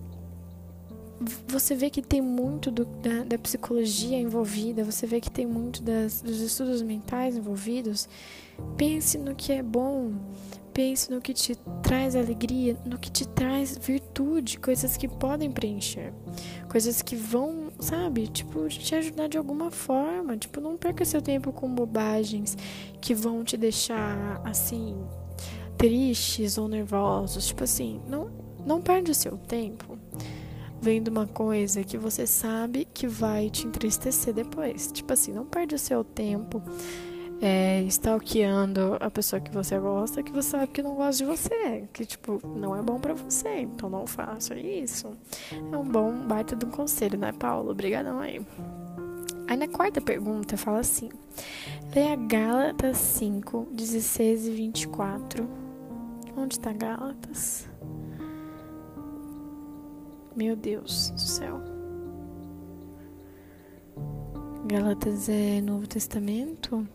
você 1.46 1.74
vê 1.74 1.90
que 1.90 2.02
tem 2.02 2.20
muito 2.20 2.70
do, 2.70 2.84
da, 2.84 3.24
da, 3.24 3.38
psicologia 3.38 4.18
envolvida, 4.18 4.84
você 4.84 5.06
vê 5.06 5.20
que 5.20 5.30
tem 5.30 5.46
muito 5.46 5.82
das, 5.82 6.20
dos 6.20 6.40
estudos 6.40 6.82
mentais 6.82 7.36
envolvidos. 7.36 8.08
Pense 8.76 9.18
no 9.18 9.34
que 9.34 9.52
é 9.52 9.62
bom, 9.62 10.12
pense 10.72 11.10
no 11.10 11.20
que 11.20 11.32
te 11.32 11.56
traz 11.82 12.14
alegria, 12.16 12.76
no 12.84 12.98
que 12.98 13.10
te 13.10 13.26
traz 13.26 13.76
virtude, 13.78 14.58
coisas 14.58 14.96
que 14.96 15.08
podem 15.08 15.50
preencher, 15.50 16.12
coisas 16.68 17.02
que 17.02 17.16
vão 17.16 17.64
sabe? 17.78 18.26
Tipo, 18.26 18.68
te 18.68 18.94
ajudar 18.94 19.28
de 19.28 19.38
alguma 19.38 19.70
forma. 19.70 20.36
Tipo, 20.36 20.60
não 20.60 20.76
perca 20.76 21.04
seu 21.04 21.20
tempo 21.20 21.52
com 21.52 21.72
bobagens 21.72 22.56
que 23.00 23.14
vão 23.14 23.44
te 23.44 23.56
deixar 23.56 24.40
assim 24.44 24.96
tristes 25.76 26.58
ou 26.58 26.68
nervosos. 26.68 27.46
Tipo 27.46 27.64
assim, 27.64 28.00
não 28.08 28.44
não 28.66 28.80
perde 28.80 29.10
o 29.10 29.14
seu 29.14 29.36
tempo 29.36 29.93
vendo 30.84 31.08
uma 31.08 31.26
coisa 31.26 31.82
que 31.82 31.96
você 31.96 32.26
sabe 32.26 32.86
que 32.92 33.08
vai 33.08 33.48
te 33.48 33.66
entristecer 33.66 34.34
depois. 34.34 34.92
Tipo 34.92 35.14
assim, 35.14 35.32
não 35.32 35.46
perde 35.46 35.74
o 35.74 35.78
seu 35.78 36.04
tempo 36.04 36.62
é, 37.40 37.80
stalkeando 37.84 38.98
a 39.00 39.10
pessoa 39.10 39.40
que 39.40 39.50
você 39.50 39.78
gosta, 39.78 40.22
que 40.22 40.30
você 40.30 40.50
sabe 40.50 40.66
que 40.66 40.82
não 40.82 40.94
gosta 40.94 41.24
de 41.24 41.24
você, 41.24 41.88
que 41.90 42.04
tipo, 42.04 42.38
não 42.46 42.76
é 42.76 42.82
bom 42.82 43.00
para 43.00 43.14
você, 43.14 43.60
então 43.60 43.88
não 43.88 44.06
faça 44.06 44.54
isso. 44.58 45.10
É 45.72 45.76
um 45.76 45.84
bom 45.84 46.12
baita 46.26 46.54
de 46.54 46.66
um 46.66 46.70
conselho, 46.70 47.18
né, 47.18 47.32
Paulo? 47.32 47.70
Obrigadão 47.70 48.20
aí. 48.20 48.46
Aí 49.48 49.56
na 49.56 49.68
quarta 49.68 50.02
pergunta 50.02 50.58
fala 50.58 50.80
assim: 50.80 51.08
Leia 51.94 52.14
Gálatas 52.14 52.98
5, 52.98 53.68
16 53.72 54.48
e 54.48 54.50
24. 54.50 55.48
Onde 56.36 56.56
está 56.56 56.74
Gálatas? 56.74 57.66
Meu 60.36 60.56
Deus 60.56 61.10
do 61.10 61.20
céu. 61.20 61.60
Gálatas 64.66 65.28
é 65.28 65.60
Novo 65.60 65.86
Testamento? 65.86 66.88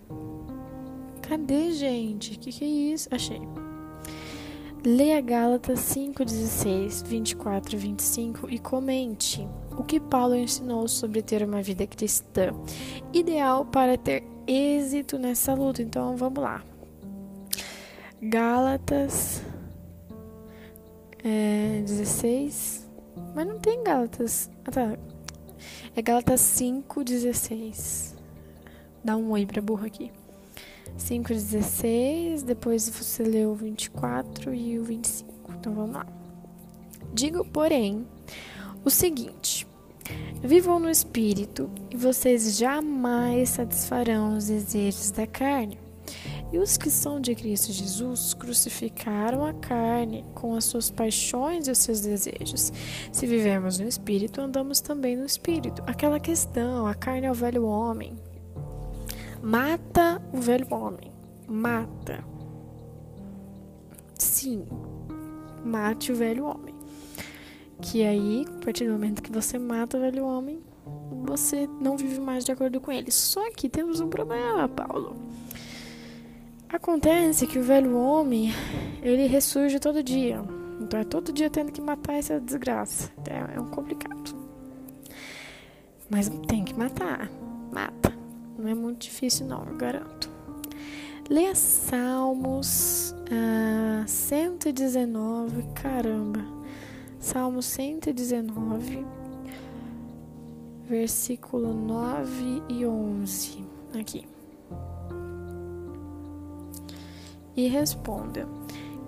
Cadê, 1.22 1.72
gente? 1.72 2.34
O 2.34 2.40
que, 2.40 2.52
que 2.52 2.66
é 2.66 2.68
isso? 2.68 3.08
Achei. 3.12 3.40
Leia 4.84 5.22
Gálatas 5.22 5.80
5, 5.80 6.26
16, 6.26 7.04
24 7.04 7.76
e 7.76 7.78
25 7.78 8.50
e 8.50 8.60
comente 8.60 9.48
o 9.78 9.84
que 9.84 10.00
Paulo 10.00 10.36
ensinou 10.36 10.88
sobre 10.88 11.22
ter 11.22 11.44
uma 11.44 11.62
vida 11.62 11.86
cristã, 11.86 12.52
ideal 13.14 13.66
para 13.66 13.98
ter 13.98 14.24
êxito 14.48 15.18
nessa 15.18 15.54
luta. 15.54 15.82
Então 15.82 16.18
vamos 16.18 16.44
lá. 16.44 16.64
Gálatas 18.22 19.44
é, 21.24 21.82
16, 21.86 22.89
mas 23.40 23.48
não 23.48 23.58
tem 23.58 23.82
Gálatas. 23.82 24.52
Ah, 24.66 24.72
tá. 24.72 24.98
É 25.96 26.02
Gálatas 26.02 26.42
5, 26.42 27.06
16. 27.06 28.18
Dá 29.02 29.16
um 29.16 29.32
oi 29.32 29.46
pra 29.46 29.62
burro 29.62 29.86
aqui. 29.86 30.12
5,16, 30.98 32.44
depois 32.44 32.90
você 32.90 33.24
lê 33.24 33.46
o 33.46 33.56
24 33.56 34.54
e 34.54 34.78
o 34.78 34.84
25. 34.84 35.54
Então 35.58 35.74
vamos 35.74 35.96
lá. 35.96 36.06
Digo, 37.14 37.46
porém, 37.46 38.06
o 38.84 38.90
seguinte: 38.90 39.66
vivam 40.44 40.78
no 40.78 40.90
espírito 40.90 41.72
e 41.90 41.96
vocês 41.96 42.58
jamais 42.58 43.52
satisfarão 43.52 44.38
os 44.38 44.48
desejos 44.48 45.12
da 45.12 45.26
carne. 45.26 45.80
E 46.52 46.58
os 46.58 46.78
que 46.78 46.90
são 46.90 47.22
de 47.22 47.36
Cristo 47.36 47.72
Jesus 47.72 48.34
crucificaram 48.34 49.46
a 49.46 49.54
carne 49.54 50.26
com 50.34 50.56
as 50.56 50.66
suas 50.66 50.90
paixões 50.90 51.68
e 51.68 51.72
os 51.72 51.78
seus 51.78 52.02
desejos. 52.02 52.74
Se 53.12 53.28
vivemos 53.28 53.80
no 53.80 53.88
espírito, 53.88 54.42
andamos 54.42 54.82
também 54.82 55.16
no 55.16 55.26
espírito. 55.26 55.84
Aquela 55.86 56.20
questão, 56.20 56.88
a 56.88 56.96
carne 56.96 57.28
é 57.28 57.32
o 57.32 57.36
velho 57.36 57.66
homem, 57.66 58.18
Mata 59.42 60.22
o 60.34 60.42
velho 60.42 60.68
homem. 60.70 61.14
Mata. 61.48 62.24
Sim. 64.16 64.66
Mate 65.64 66.12
o 66.12 66.16
velho 66.16 66.46
homem. 66.46 66.76
Que 67.82 68.04
aí, 68.04 68.46
a 68.46 68.66
partir 68.66 68.86
do 68.86 68.92
momento 68.92 69.24
que 69.24 69.32
você 69.32 69.58
mata 69.58 69.98
o 69.98 70.02
velho 70.02 70.26
homem, 70.26 70.62
você 71.24 71.68
não 71.80 71.96
vive 71.96 72.20
mais 72.20 72.44
de 72.44 72.52
acordo 72.52 72.82
com 72.82 72.92
ele. 72.92 73.12
Só 73.12 73.50
que 73.52 73.70
temos 73.70 74.02
um 74.02 74.10
problema, 74.10 74.68
Paulo. 74.68 75.16
Acontece 76.72 77.48
que 77.48 77.58
o 77.58 77.64
velho 77.64 77.98
homem, 77.98 78.54
ele 79.02 79.26
ressurge 79.26 79.80
todo 79.80 80.04
dia. 80.04 80.40
Então 80.80 81.00
é 81.00 81.04
todo 81.04 81.34
dia 81.34 81.50
tendo 81.50 81.72
que 81.72 81.82
matar 81.82 82.14
essa 82.14 82.40
desgraça. 82.40 83.12
É, 83.28 83.56
é 83.56 83.60
um 83.60 83.72
complicado. 83.72 84.36
Mas 86.08 86.30
tem 86.48 86.64
que 86.64 86.76
matar. 86.76 87.28
Mata. 87.72 88.14
Não 88.56 88.68
é 88.68 88.76
muito 88.76 89.02
difícil, 89.02 89.48
não, 89.48 89.66
eu 89.66 89.76
garanto. 89.76 90.30
Leia 91.28 91.56
Salmos 91.56 93.16
ah, 93.32 94.04
119, 94.06 95.64
caramba. 95.74 96.46
Salmos 97.20 97.66
119, 97.66 99.06
versículo 100.88 101.74
9 101.74 102.64
e 102.70 102.86
11. 102.86 103.64
Aqui. 104.00 104.39
E 107.56 107.68
responda: 107.68 108.48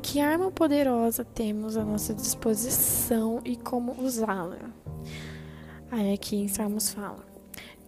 Que 0.01 0.19
arma 0.19 0.51
poderosa 0.51 1.23
temos 1.23 1.77
à 1.77 1.83
nossa 1.83 2.13
disposição 2.13 3.41
e 3.45 3.55
como 3.55 4.01
usá-la? 4.01 4.71
Aí 5.91 6.13
aqui 6.13 6.35
em 6.37 6.47
Salmos 6.47 6.89
fala: 6.89 7.31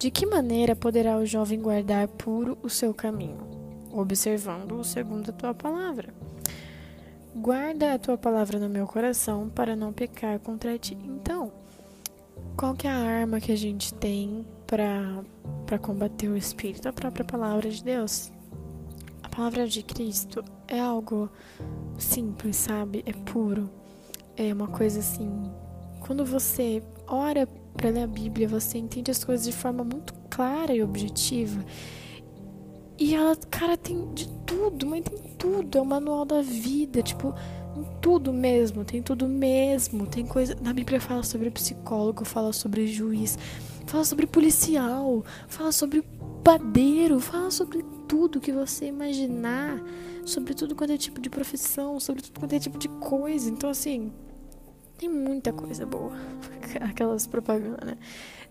de 0.04 0.12
que 0.12 0.26
maneira 0.26 0.76
poderá 0.76 1.18
o 1.18 1.26
jovem 1.26 1.62
guardar 1.62 2.10
puro 2.10 2.58
o 2.62 2.70
seu 2.70 2.94
caminho? 2.94 3.38
Observando-o 3.90 4.84
segundo 4.84 5.30
a 5.30 5.32
tua 5.32 5.54
palavra. 5.54 6.14
Guarda 7.34 7.94
a 7.94 7.98
tua 7.98 8.18
palavra 8.18 8.60
no 8.60 8.68
meu 8.68 8.86
coração 8.86 9.48
para 9.48 9.78
não 9.78 9.94
pecar 9.94 10.40
contra 10.40 10.78
ti. 10.78 10.98
Então, 11.06 11.54
qual 12.58 12.74
que 12.74 12.86
é 12.86 12.92
a 12.92 12.98
arma 12.98 13.40
que 13.40 13.54
a 13.54 13.56
gente 13.56 13.94
tem 13.94 14.46
para 14.68 15.80
combater 15.80 16.28
o 16.28 16.36
espírito? 16.36 16.90
A 16.90 16.92
própria 16.92 17.24
palavra 17.24 17.70
de 17.70 17.82
Deus. 17.82 18.30
Palavra 19.36 19.68
de 19.68 19.82
Cristo 19.82 20.44
é 20.68 20.80
algo 20.80 21.28
simples, 21.98 22.56
sabe? 22.56 23.04
É 23.06 23.14
puro. 23.14 23.68
É 24.38 24.54
uma 24.54 24.68
coisa 24.68 25.00
assim. 25.00 25.52
Quando 26.02 26.24
você 26.24 26.84
ora 27.08 27.48
para 27.76 27.90
ler 27.90 28.04
a 28.04 28.08
Bíblia, 28.08 28.48
você 28.48 28.78
entende 28.78 29.10
as 29.10 29.24
coisas 29.24 29.44
de 29.46 29.52
forma 29.52 29.84
muito 29.84 30.14
clara 30.30 30.74
e 30.74 30.84
objetiva. 30.84 31.66
E 33.00 33.16
ela, 33.16 33.36
cara, 33.50 33.76
tem 33.76 34.14
de 34.14 34.30
tudo, 34.46 34.86
mas 34.86 35.04
tem 35.04 35.18
tudo. 35.38 35.80
É 35.80 35.82
o 35.82 35.86
manual 35.86 36.26
da 36.26 36.44
vida, 36.44 37.02
tipo, 37.02 37.34
tudo 38.02 38.32
mesmo, 38.32 38.86
tem 38.86 39.02
tudo 39.02 39.28
mesmo. 39.28 40.06
Tem 40.06 40.28
coisa. 40.28 40.56
Na 40.62 40.74
Bíblia 40.74 41.02
fala 41.02 41.24
sobre 41.24 41.50
psicólogo, 41.50 42.24
fala 42.24 42.54
sobre 42.54 42.86
juiz, 42.86 43.38
fala 43.88 44.06
sobre 44.06 44.28
policial, 44.28 45.26
fala 45.48 45.72
sobre 45.72 46.04
padeiro, 46.44 47.20
fala 47.20 47.50
sobre 47.50 47.84
tudo 48.14 48.40
que 48.40 48.52
você 48.52 48.86
imaginar, 48.86 49.82
sobre 50.24 50.54
tudo 50.54 50.76
quanto 50.76 50.94
é 50.94 50.98
tipo 50.98 51.20
de 51.20 51.32
profissão, 51.32 52.00
sobre 52.00 52.22
tudo 52.22 52.40
quanto 52.40 52.54
é 52.54 52.60
tipo 52.60 52.78
de 52.78 52.88
coisa. 52.88 53.50
Então, 53.50 53.72
assim, 53.72 54.14
tem 55.00 55.10
muita 55.10 55.52
coisa 55.52 55.84
boa. 55.84 56.14
Aquelas 56.80 57.26
propagandas, 57.26 57.84
né? 57.84 57.98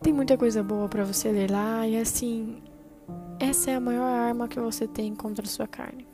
Tem 0.03 0.13
muita 0.13 0.37
coisa 0.37 0.65
boa 0.65 0.89
para 0.89 1.05
você 1.05 1.31
ler 1.31 1.49
lá 1.49 1.87
e 1.87 1.97
assim, 1.97 2.61
essa 3.39 3.71
é 3.71 3.77
a 3.77 3.81
maior 3.81 4.03
arma 4.03 4.49
que 4.49 4.59
você 4.59 4.89
tem 4.89 5.15
contra 5.15 5.47
a 5.47 5.49
sua 5.49 5.69
carne. 5.69 6.09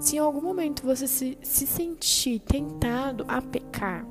Se 0.00 0.16
em 0.16 0.18
algum 0.18 0.40
momento 0.40 0.82
você 0.82 1.06
se, 1.06 1.36
se 1.42 1.66
sentir 1.66 2.38
tentado 2.40 3.26
a 3.28 3.42
pecar, 3.42 4.06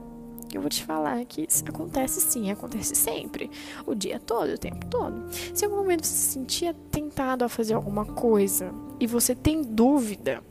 eu 0.53 0.61
vou 0.61 0.69
te 0.69 0.83
falar 0.83 1.23
que 1.25 1.47
acontece 1.67 2.21
sim, 2.21 2.51
acontece 2.51 2.95
sempre, 2.95 3.49
o 3.85 3.95
dia 3.95 4.19
todo, 4.19 4.53
o 4.53 4.57
tempo 4.57 4.85
todo. 4.87 5.25
Se 5.53 5.63
em 5.63 5.67
algum 5.67 5.77
momento 5.77 6.05
você 6.05 6.13
se 6.13 6.33
sentir 6.33 6.73
tentado 6.91 7.43
a 7.43 7.49
fazer 7.49 7.73
alguma 7.73 8.05
coisa 8.05 8.71
e 8.99 9.07
você 9.07 9.35
tem 9.35 9.61
dúvida, 9.61 10.41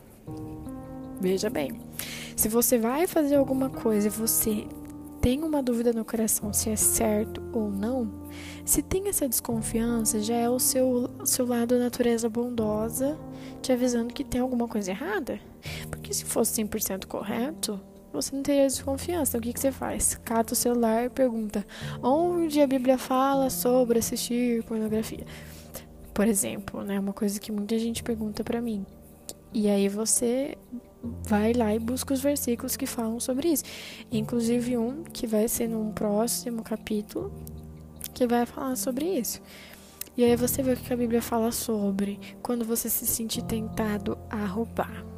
veja 1.21 1.49
bem, 1.49 1.81
se 2.37 2.49
você 2.49 2.79
vai 2.79 3.07
fazer 3.07 3.37
alguma 3.37 3.71
coisa 3.71 4.09
e 4.09 4.11
você 4.11 4.67
tem 5.21 5.43
uma 5.43 5.63
dúvida 5.63 5.91
no 5.91 6.05
coração 6.05 6.53
se 6.53 6.69
é 6.69 6.77
certo 6.77 7.43
ou 7.53 7.71
não, 7.71 8.11
se 8.65 8.83
tem 8.83 9.09
essa 9.09 9.29
desconfiança, 9.29 10.21
já 10.21 10.35
é 10.35 10.51
o 10.51 10.59
seu, 10.59 11.09
seu 11.25 11.47
lado 11.47 11.79
natureza 11.79 12.29
bondosa 12.29 13.19
te 13.63 13.73
avisando 13.73 14.13
que 14.13 14.23
tem 14.23 14.43
alguma 14.43 14.69
coisa 14.69 14.91
errada. 14.91 15.41
Porque 15.89 16.13
se 16.13 16.27
fosse 16.27 16.63
100% 16.63 17.07
correto, 17.07 17.81
você 18.15 18.35
não 18.35 18.43
teria 18.43 18.67
desconfiança. 18.67 19.37
O 19.37 19.41
que, 19.41 19.53
que 19.53 19.61
você 19.61 19.73
faz? 19.73 20.15
Cata 20.25 20.53
o 20.53 20.57
celular 20.57 21.05
e 21.05 21.11
pergunta: 21.11 21.67
onde 22.03 22.61
a 22.61 22.67
Bíblia 22.67 22.97
fala 22.97 23.51
sobre 23.51 23.99
assistir 23.99 24.63
pornografia? 24.65 25.27
Por 26.13 26.29
exemplo, 26.29 26.83
né? 26.83 26.99
Uma 26.99 27.13
coisa 27.13 27.41
que 27.41 27.51
muita 27.51 27.79
gente 27.79 28.03
pergunta 28.03 28.45
para 28.45 28.61
mim. 28.61 28.87
E 29.53 29.69
aí 29.69 29.89
você 29.89 30.57
vai 31.27 31.53
lá 31.53 31.75
e 31.75 31.79
busca 31.79 32.15
os 32.15 32.21
versículos 32.21 32.77
que 32.77 32.87
falam 32.87 33.21
sobre 33.21 33.49
isso. 33.49 33.65
Inclusive 34.11 34.77
um 34.77 35.05
que 35.05 35.27
vai 35.27 35.49
ser 35.49 35.69
num 35.69 35.93
próximo 35.93 36.63
capítulo 36.63 37.33
que 38.13 38.27
vai 38.27 38.47
falar 38.47 38.77
sobre 38.77 39.05
isso. 39.07 39.41
E 40.17 40.25
aí 40.25 40.37
você 40.37 40.63
vê 40.63 40.75
o 40.75 40.77
que 40.77 40.93
a 40.93 40.97
Bíblia 40.97 41.21
fala 41.21 41.51
sobre 41.51 42.21
quando 42.41 42.65
você 42.65 42.89
se 42.89 43.05
sentir 43.05 43.43
tentado 43.43 44.17
a 44.31 44.45
roubar. 44.45 45.14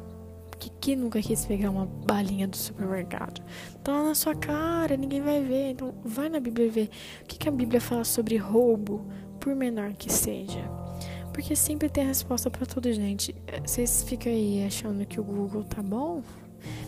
Que, 0.59 0.69
que 0.81 0.95
nunca 0.95 1.21
quis 1.21 1.45
pegar 1.45 1.69
uma 1.69 1.85
balinha 1.85 2.47
do 2.47 2.57
supermercado? 2.57 3.43
Tá 3.83 3.91
lá 3.91 4.03
na 4.03 4.15
sua 4.15 4.35
cara, 4.35 4.97
ninguém 4.97 5.21
vai 5.21 5.41
ver. 5.41 5.71
Então 5.71 5.93
vai 6.03 6.29
na 6.29 6.39
Bíblia 6.39 6.69
ver 6.69 6.89
o 7.21 7.25
que, 7.25 7.37
que 7.37 7.47
a 7.47 7.51
Bíblia 7.51 7.79
fala 7.79 8.03
sobre 8.03 8.37
roubo, 8.37 9.05
por 9.39 9.55
menor 9.55 9.93
que 9.93 10.11
seja. 10.11 10.63
Porque 11.31 11.55
sempre 11.55 11.87
tem 11.87 12.03
a 12.03 12.07
resposta 12.07 12.49
para 12.49 12.65
tudo, 12.65 12.91
gente. 12.91 13.35
Vocês 13.63 14.01
ficam 14.01 14.31
aí 14.31 14.65
achando 14.65 15.05
que 15.05 15.19
o 15.19 15.23
Google 15.23 15.63
tá 15.63 15.83
bom? 15.83 16.23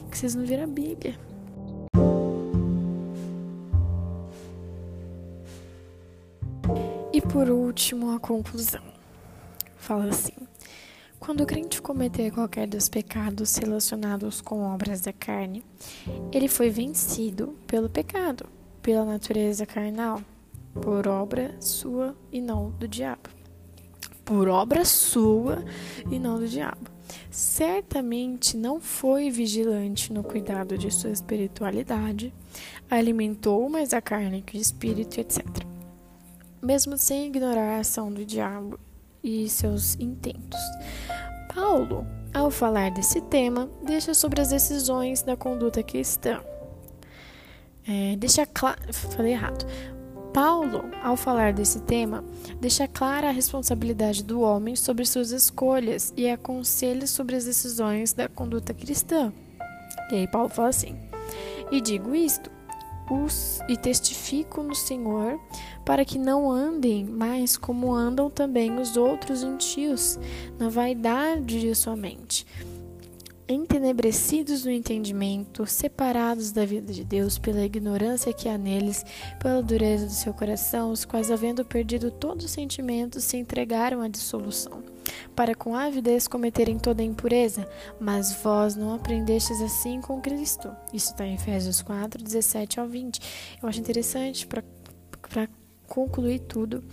Que 0.09 0.17
vocês 0.17 0.33
não 0.33 0.43
viram 0.43 0.63
a 0.63 0.67
Bíblia. 0.67 1.15
E 7.13 7.21
por 7.21 7.49
último, 7.49 8.15
a 8.15 8.19
conclusão. 8.19 8.81
Fala 9.77 10.05
assim: 10.05 10.33
quando 11.19 11.41
o 11.41 11.45
crente 11.45 11.81
cometer 11.81 12.31
qualquer 12.31 12.67
dos 12.67 12.87
pecados 12.87 13.55
relacionados 13.57 14.41
com 14.41 14.61
obras 14.61 15.01
da 15.01 15.13
carne, 15.13 15.63
ele 16.31 16.47
foi 16.47 16.69
vencido 16.69 17.55
pelo 17.67 17.89
pecado, 17.89 18.45
pela 18.81 19.05
natureza 19.05 19.65
carnal, 19.65 20.21
por 20.81 21.07
obra 21.07 21.55
sua 21.59 22.15
e 22.31 22.39
não 22.39 22.71
do 22.71 22.87
diabo 22.87 23.39
por 24.29 24.47
obra 24.47 24.85
sua 24.85 25.65
e 26.11 26.19
não 26.19 26.37
do 26.37 26.47
diabo. 26.47 26.91
Certamente 27.31 28.55
não 28.55 28.79
foi 28.79 29.31
vigilante 29.31 30.13
no 30.13 30.23
cuidado 30.23 30.77
de 30.77 30.91
sua 30.91 31.09
espiritualidade, 31.09 32.31
alimentou 32.87 33.67
mais 33.67 33.91
a 33.91 33.99
carne 33.99 34.43
que 34.43 34.55
o 34.55 34.61
espírito, 34.61 35.19
etc. 35.19 35.43
Mesmo 36.61 36.95
sem 36.95 37.25
ignorar 37.25 37.77
a 37.77 37.79
ação 37.79 38.13
do 38.13 38.23
diabo 38.23 38.79
e 39.23 39.49
seus 39.49 39.95
intentos. 39.99 40.59
Paulo, 41.53 42.05
ao 42.33 42.49
falar 42.51 42.91
desse 42.91 43.21
tema, 43.21 43.69
deixa 43.83 44.13
sobre 44.13 44.41
as 44.41 44.49
decisões 44.49 45.21
da 45.23 45.35
conduta 45.35 45.81
cristã. 45.83 46.41
É, 47.87 48.15
deixa 48.17 48.45
claro. 48.45 48.81
Falei 48.93 49.33
errado. 49.33 49.65
Paulo, 50.33 50.83
ao 51.03 51.17
falar 51.17 51.53
desse 51.53 51.79
tema, 51.81 52.23
deixa 52.61 52.87
clara 52.87 53.29
a 53.29 53.31
responsabilidade 53.31 54.23
do 54.23 54.41
homem 54.41 54.75
sobre 54.75 55.05
suas 55.05 55.31
escolhas 55.31 56.13
e 56.15 56.29
aconselha 56.29 57.07
sobre 57.07 57.35
as 57.35 57.45
decisões 57.45 58.13
da 58.13 58.29
conduta 58.29 58.73
cristã. 58.73 59.33
E 60.11 60.15
aí 60.15 60.27
Paulo 60.27 60.49
fala 60.49 60.69
assim: 60.69 60.95
E 61.71 61.81
digo 61.81 62.13
isto, 62.13 62.51
os, 63.09 63.59
e 63.67 63.75
testifico 63.75 64.61
no 64.61 64.75
Senhor, 64.75 65.39
para 65.83 66.05
que 66.05 66.17
não 66.17 66.49
andem 66.49 67.03
mais 67.03 67.57
como 67.57 67.93
andam 67.93 68.29
também 68.29 68.79
os 68.79 68.95
outros 68.95 69.41
gentios, 69.41 70.19
na 70.57 70.69
vaidade 70.69 71.59
de 71.59 71.73
sua 71.75 71.95
mente 71.95 72.45
entenebrecidos 73.49 74.63
no 74.63 74.69
entendimento, 74.69 75.65
separados 75.65 76.51
da 76.51 76.63
vida 76.65 76.93
de 76.93 77.03
Deus 77.03 77.39
pela 77.39 77.65
ignorância 77.65 78.31
que 78.31 78.47
há 78.47 78.55
neles, 78.57 79.03
pela 79.39 79.63
dureza 79.63 80.05
do 80.05 80.11
seu 80.11 80.31
coração, 80.35 80.91
os 80.91 81.03
quais, 81.03 81.31
havendo 81.31 81.65
perdido 81.65 82.11
todos 82.11 82.45
os 82.45 82.51
sentimentos, 82.51 83.23
se 83.23 83.37
entregaram 83.37 84.01
à 84.01 84.07
dissolução, 84.07 84.83
para 85.35 85.55
com 85.55 85.75
avidez 85.75 86.27
cometerem 86.27 86.77
toda 86.77 87.01
a 87.01 87.05
impureza. 87.05 87.67
Mas 87.99 88.31
vós 88.43 88.75
não 88.75 88.93
aprendestes 88.93 89.59
assim 89.61 89.99
com 89.99 90.21
Cristo. 90.21 90.71
Isso 90.93 91.11
está 91.11 91.25
em 91.25 91.33
Efésios 91.33 91.81
4, 91.81 92.23
17 92.23 92.79
ao 92.79 92.87
20. 92.87 93.19
Eu 93.63 93.67
acho 93.67 93.79
interessante 93.79 94.45
para 94.47 95.49
concluir 95.87 96.39
tudo 96.41 96.83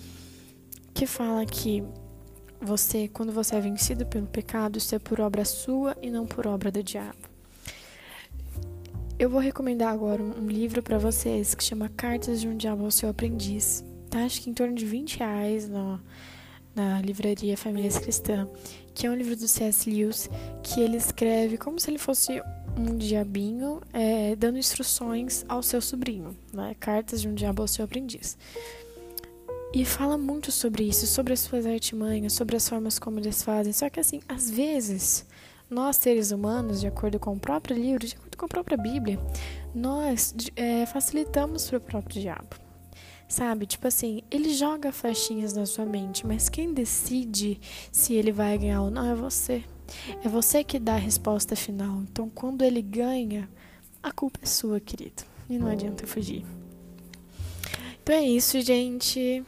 que 0.95 1.07
fala 1.07 1.45
que 1.45 1.85
você, 2.61 3.09
quando 3.09 3.33
você 3.33 3.57
é 3.57 3.61
vencido 3.61 4.07
pelo 4.07 4.27
pecado, 4.27 4.79
isso 4.79 4.95
é 4.95 4.99
por 4.99 5.21
obra 5.21 5.45
sua 5.45 5.97
e 6.01 6.11
não 6.11 6.27
por 6.27 6.47
obra 6.47 6.71
do 6.71 6.83
diabo. 6.83 7.16
Eu 9.19 9.31
vou 9.31 9.40
recomendar 9.40 9.92
agora 9.92 10.23
um 10.23 10.47
livro 10.47 10.83
para 10.83 10.99
vocês 10.99 11.55
que 11.55 11.64
chama 11.64 11.88
Cartas 11.88 12.40
de 12.40 12.49
um 12.49 12.57
Diabo 12.57 12.85
ao 12.85 12.90
Seu 12.90 13.09
Aprendiz. 13.09 13.83
Tá? 14.11 14.25
Acho 14.25 14.42
que 14.42 14.51
em 14.51 14.55
torno 14.55 14.75
de 14.75 14.85
20 14.85 15.19
reais 15.19 15.69
na, 15.69 15.99
na 16.75 17.01
livraria 17.01 17.57
Famílias 17.57 17.99
Cristã, 17.99 18.47
que 18.95 19.07
é 19.07 19.11
um 19.11 19.14
livro 19.14 19.35
do 19.35 19.49
C.S. 19.49 19.90
Lewis, 19.90 20.29
que 20.62 20.81
ele 20.81 20.99
escreve 20.99 21.57
como 21.57 21.81
se 21.81 21.90
ele 21.90 21.99
fosse 21.99 22.42
um 22.77 22.97
diabinho 22.97 23.81
é, 23.92 24.37
dando 24.37 24.59
instruções 24.59 25.45
ao 25.49 25.62
seu 25.62 25.81
sobrinho, 25.81 26.37
né? 26.53 26.77
Cartas 26.79 27.23
de 27.23 27.29
um 27.29 27.35
Diabo 27.35 27.62
ao 27.62 27.69
Seu 27.69 27.85
Aprendiz. 27.87 28.37
E 29.72 29.85
fala 29.85 30.16
muito 30.16 30.50
sobre 30.50 30.85
isso, 30.85 31.07
sobre 31.07 31.33
as 31.33 31.40
suas 31.40 31.66
artimanhas, 31.66 32.33
sobre 32.33 32.57
as 32.57 32.68
formas 32.68 32.98
como 32.98 33.18
eles 33.18 33.42
fazem. 33.42 33.72
Só 33.72 33.90
que, 33.90 34.00
assim, 34.00 34.20
às 34.29 34.50
vezes, 34.50 35.26
nós 35.68 35.96
seres 35.96 36.31
humanos, 36.31 36.81
de 36.81 36.87
acordo 36.87 37.18
com 37.18 37.35
o 37.35 37.40
próprio 37.40 37.76
livro, 37.76 38.07
de 38.07 38.14
acordo 38.14 38.37
com 38.37 38.44
a 38.46 38.48
própria 38.48 38.76
Bíblia, 38.79 39.18
nós 39.74 40.35
é, 40.55 40.87
facilitamos 40.87 41.68
para 41.68 41.79
o 41.79 41.81
próprio 41.81 42.20
diabo. 42.20 42.57
Sabe? 43.29 43.66
Tipo 43.66 43.88
assim, 43.88 44.22
ele 44.31 44.55
joga 44.55 44.92
flechinhas 44.92 45.52
na 45.52 45.66
sua 45.66 45.85
mente, 45.85 46.24
mas 46.24 46.48
quem 46.48 46.72
decide 46.72 47.61
se 47.90 48.14
ele 48.14 48.31
vai 48.31 48.57
ganhar 48.57 48.83
ou 48.83 48.90
não 48.90 49.05
é 49.05 49.14
você. 49.14 49.64
É 50.24 50.29
você 50.29 50.62
que 50.62 50.79
dá 50.79 50.94
a 50.94 50.98
resposta 50.98 51.57
final. 51.57 52.02
Então, 52.02 52.31
quando 52.31 52.62
ele 52.62 52.81
ganha, 52.81 53.48
a 54.02 54.12
culpa 54.12 54.38
é 54.42 54.46
sua, 54.46 54.79
querido. 54.79 55.24
E 55.50 55.59
não 55.59 55.68
adianta 55.68 56.07
fugir. 56.07 56.44
Então 58.02 58.14
é 58.14 58.22
isso, 58.22 58.61
gente. 58.61 59.44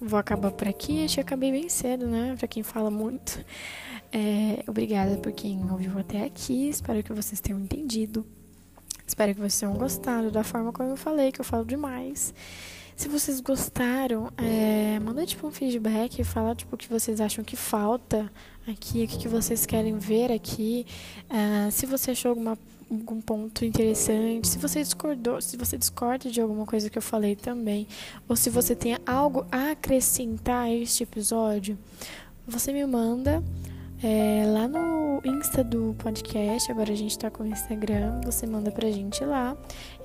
Vou 0.00 0.18
acabar 0.18 0.50
por 0.50 0.68
aqui. 0.68 1.04
Acho 1.04 1.14
que 1.16 1.20
acabei 1.20 1.50
bem 1.50 1.68
cedo, 1.68 2.06
né? 2.06 2.34
Pra 2.38 2.46
quem 2.46 2.62
fala 2.62 2.90
muito. 2.90 3.44
É, 4.12 4.62
obrigada 4.66 5.16
por 5.16 5.32
quem 5.32 5.70
ouviu 5.70 5.98
até 5.98 6.24
aqui. 6.24 6.68
Espero 6.68 7.02
que 7.02 7.12
vocês 7.12 7.40
tenham 7.40 7.60
entendido. 7.60 8.26
Espero 9.06 9.34
que 9.34 9.40
vocês 9.40 9.58
tenham 9.58 9.74
gostado 9.74 10.30
da 10.30 10.42
forma 10.42 10.72
como 10.72 10.90
eu 10.90 10.96
falei, 10.96 11.32
que 11.32 11.40
eu 11.40 11.44
falo 11.44 11.64
demais. 11.64 12.34
Se 12.96 13.08
vocês 13.08 13.40
gostaram, 13.40 14.30
é, 14.38 14.98
manda 15.00 15.24
tipo 15.26 15.46
um 15.46 15.50
feedback, 15.50 16.24
fala 16.24 16.54
tipo 16.54 16.74
o 16.74 16.78
que 16.78 16.88
vocês 16.88 17.20
acham 17.20 17.44
que 17.44 17.54
falta 17.54 18.32
aqui, 18.66 19.04
o 19.04 19.06
que, 19.06 19.28
vocês 19.28 19.66
querem 19.66 19.98
ver 19.98 20.32
aqui. 20.32 20.86
Uh, 21.30 21.70
se 21.70 21.84
você 21.84 22.12
achou 22.12 22.30
alguma 22.30 22.58
algum 22.90 23.20
ponto 23.20 23.64
interessante, 23.64 24.48
se 24.48 24.58
você 24.58 24.82
discordou, 24.82 25.40
se 25.40 25.56
você 25.56 25.76
discorda 25.76 26.30
de 26.30 26.40
alguma 26.40 26.64
coisa 26.64 26.88
que 26.88 26.98
eu 26.98 27.02
falei 27.02 27.34
também, 27.34 27.86
ou 28.28 28.36
se 28.36 28.48
você 28.48 28.74
tem 28.74 28.96
algo 29.04 29.46
a 29.50 29.72
acrescentar 29.72 30.64
a 30.64 30.72
este 30.72 31.02
episódio, 31.02 31.78
você 32.46 32.72
me 32.72 32.86
manda 32.86 33.42
é, 34.02 34.44
lá 34.46 34.68
no 34.68 35.20
Insta 35.24 35.64
do 35.64 35.94
podcast. 35.98 36.70
Agora 36.70 36.92
a 36.92 36.96
gente 36.96 37.18
tá 37.18 37.30
com 37.30 37.42
o 37.42 37.46
Instagram, 37.46 38.20
você 38.24 38.46
manda 38.46 38.70
pra 38.70 38.90
gente 38.90 39.24
lá 39.24 39.56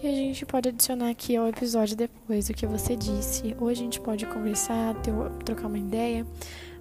e 0.02 0.08
a 0.08 0.12
gente 0.12 0.46
pode 0.46 0.70
adicionar 0.70 1.10
aqui 1.10 1.36
ao 1.36 1.48
episódio 1.48 1.96
depois 1.96 2.50
o 2.50 2.54
que 2.54 2.66
você 2.66 2.96
disse, 2.96 3.56
ou 3.60 3.68
a 3.68 3.74
gente 3.74 4.00
pode 4.00 4.26
conversar, 4.26 4.96
ter, 5.02 5.14
trocar 5.46 5.68
uma 5.68 5.78
ideia, 5.78 6.26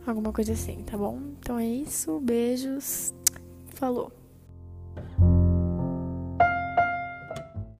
alguma 0.06 0.32
coisa 0.32 0.52
assim, 0.52 0.82
tá 0.82 0.96
bom? 0.96 1.20
Então 1.40 1.58
é 1.58 1.66
isso, 1.66 2.18
beijos, 2.20 3.12
falou! 3.74 4.12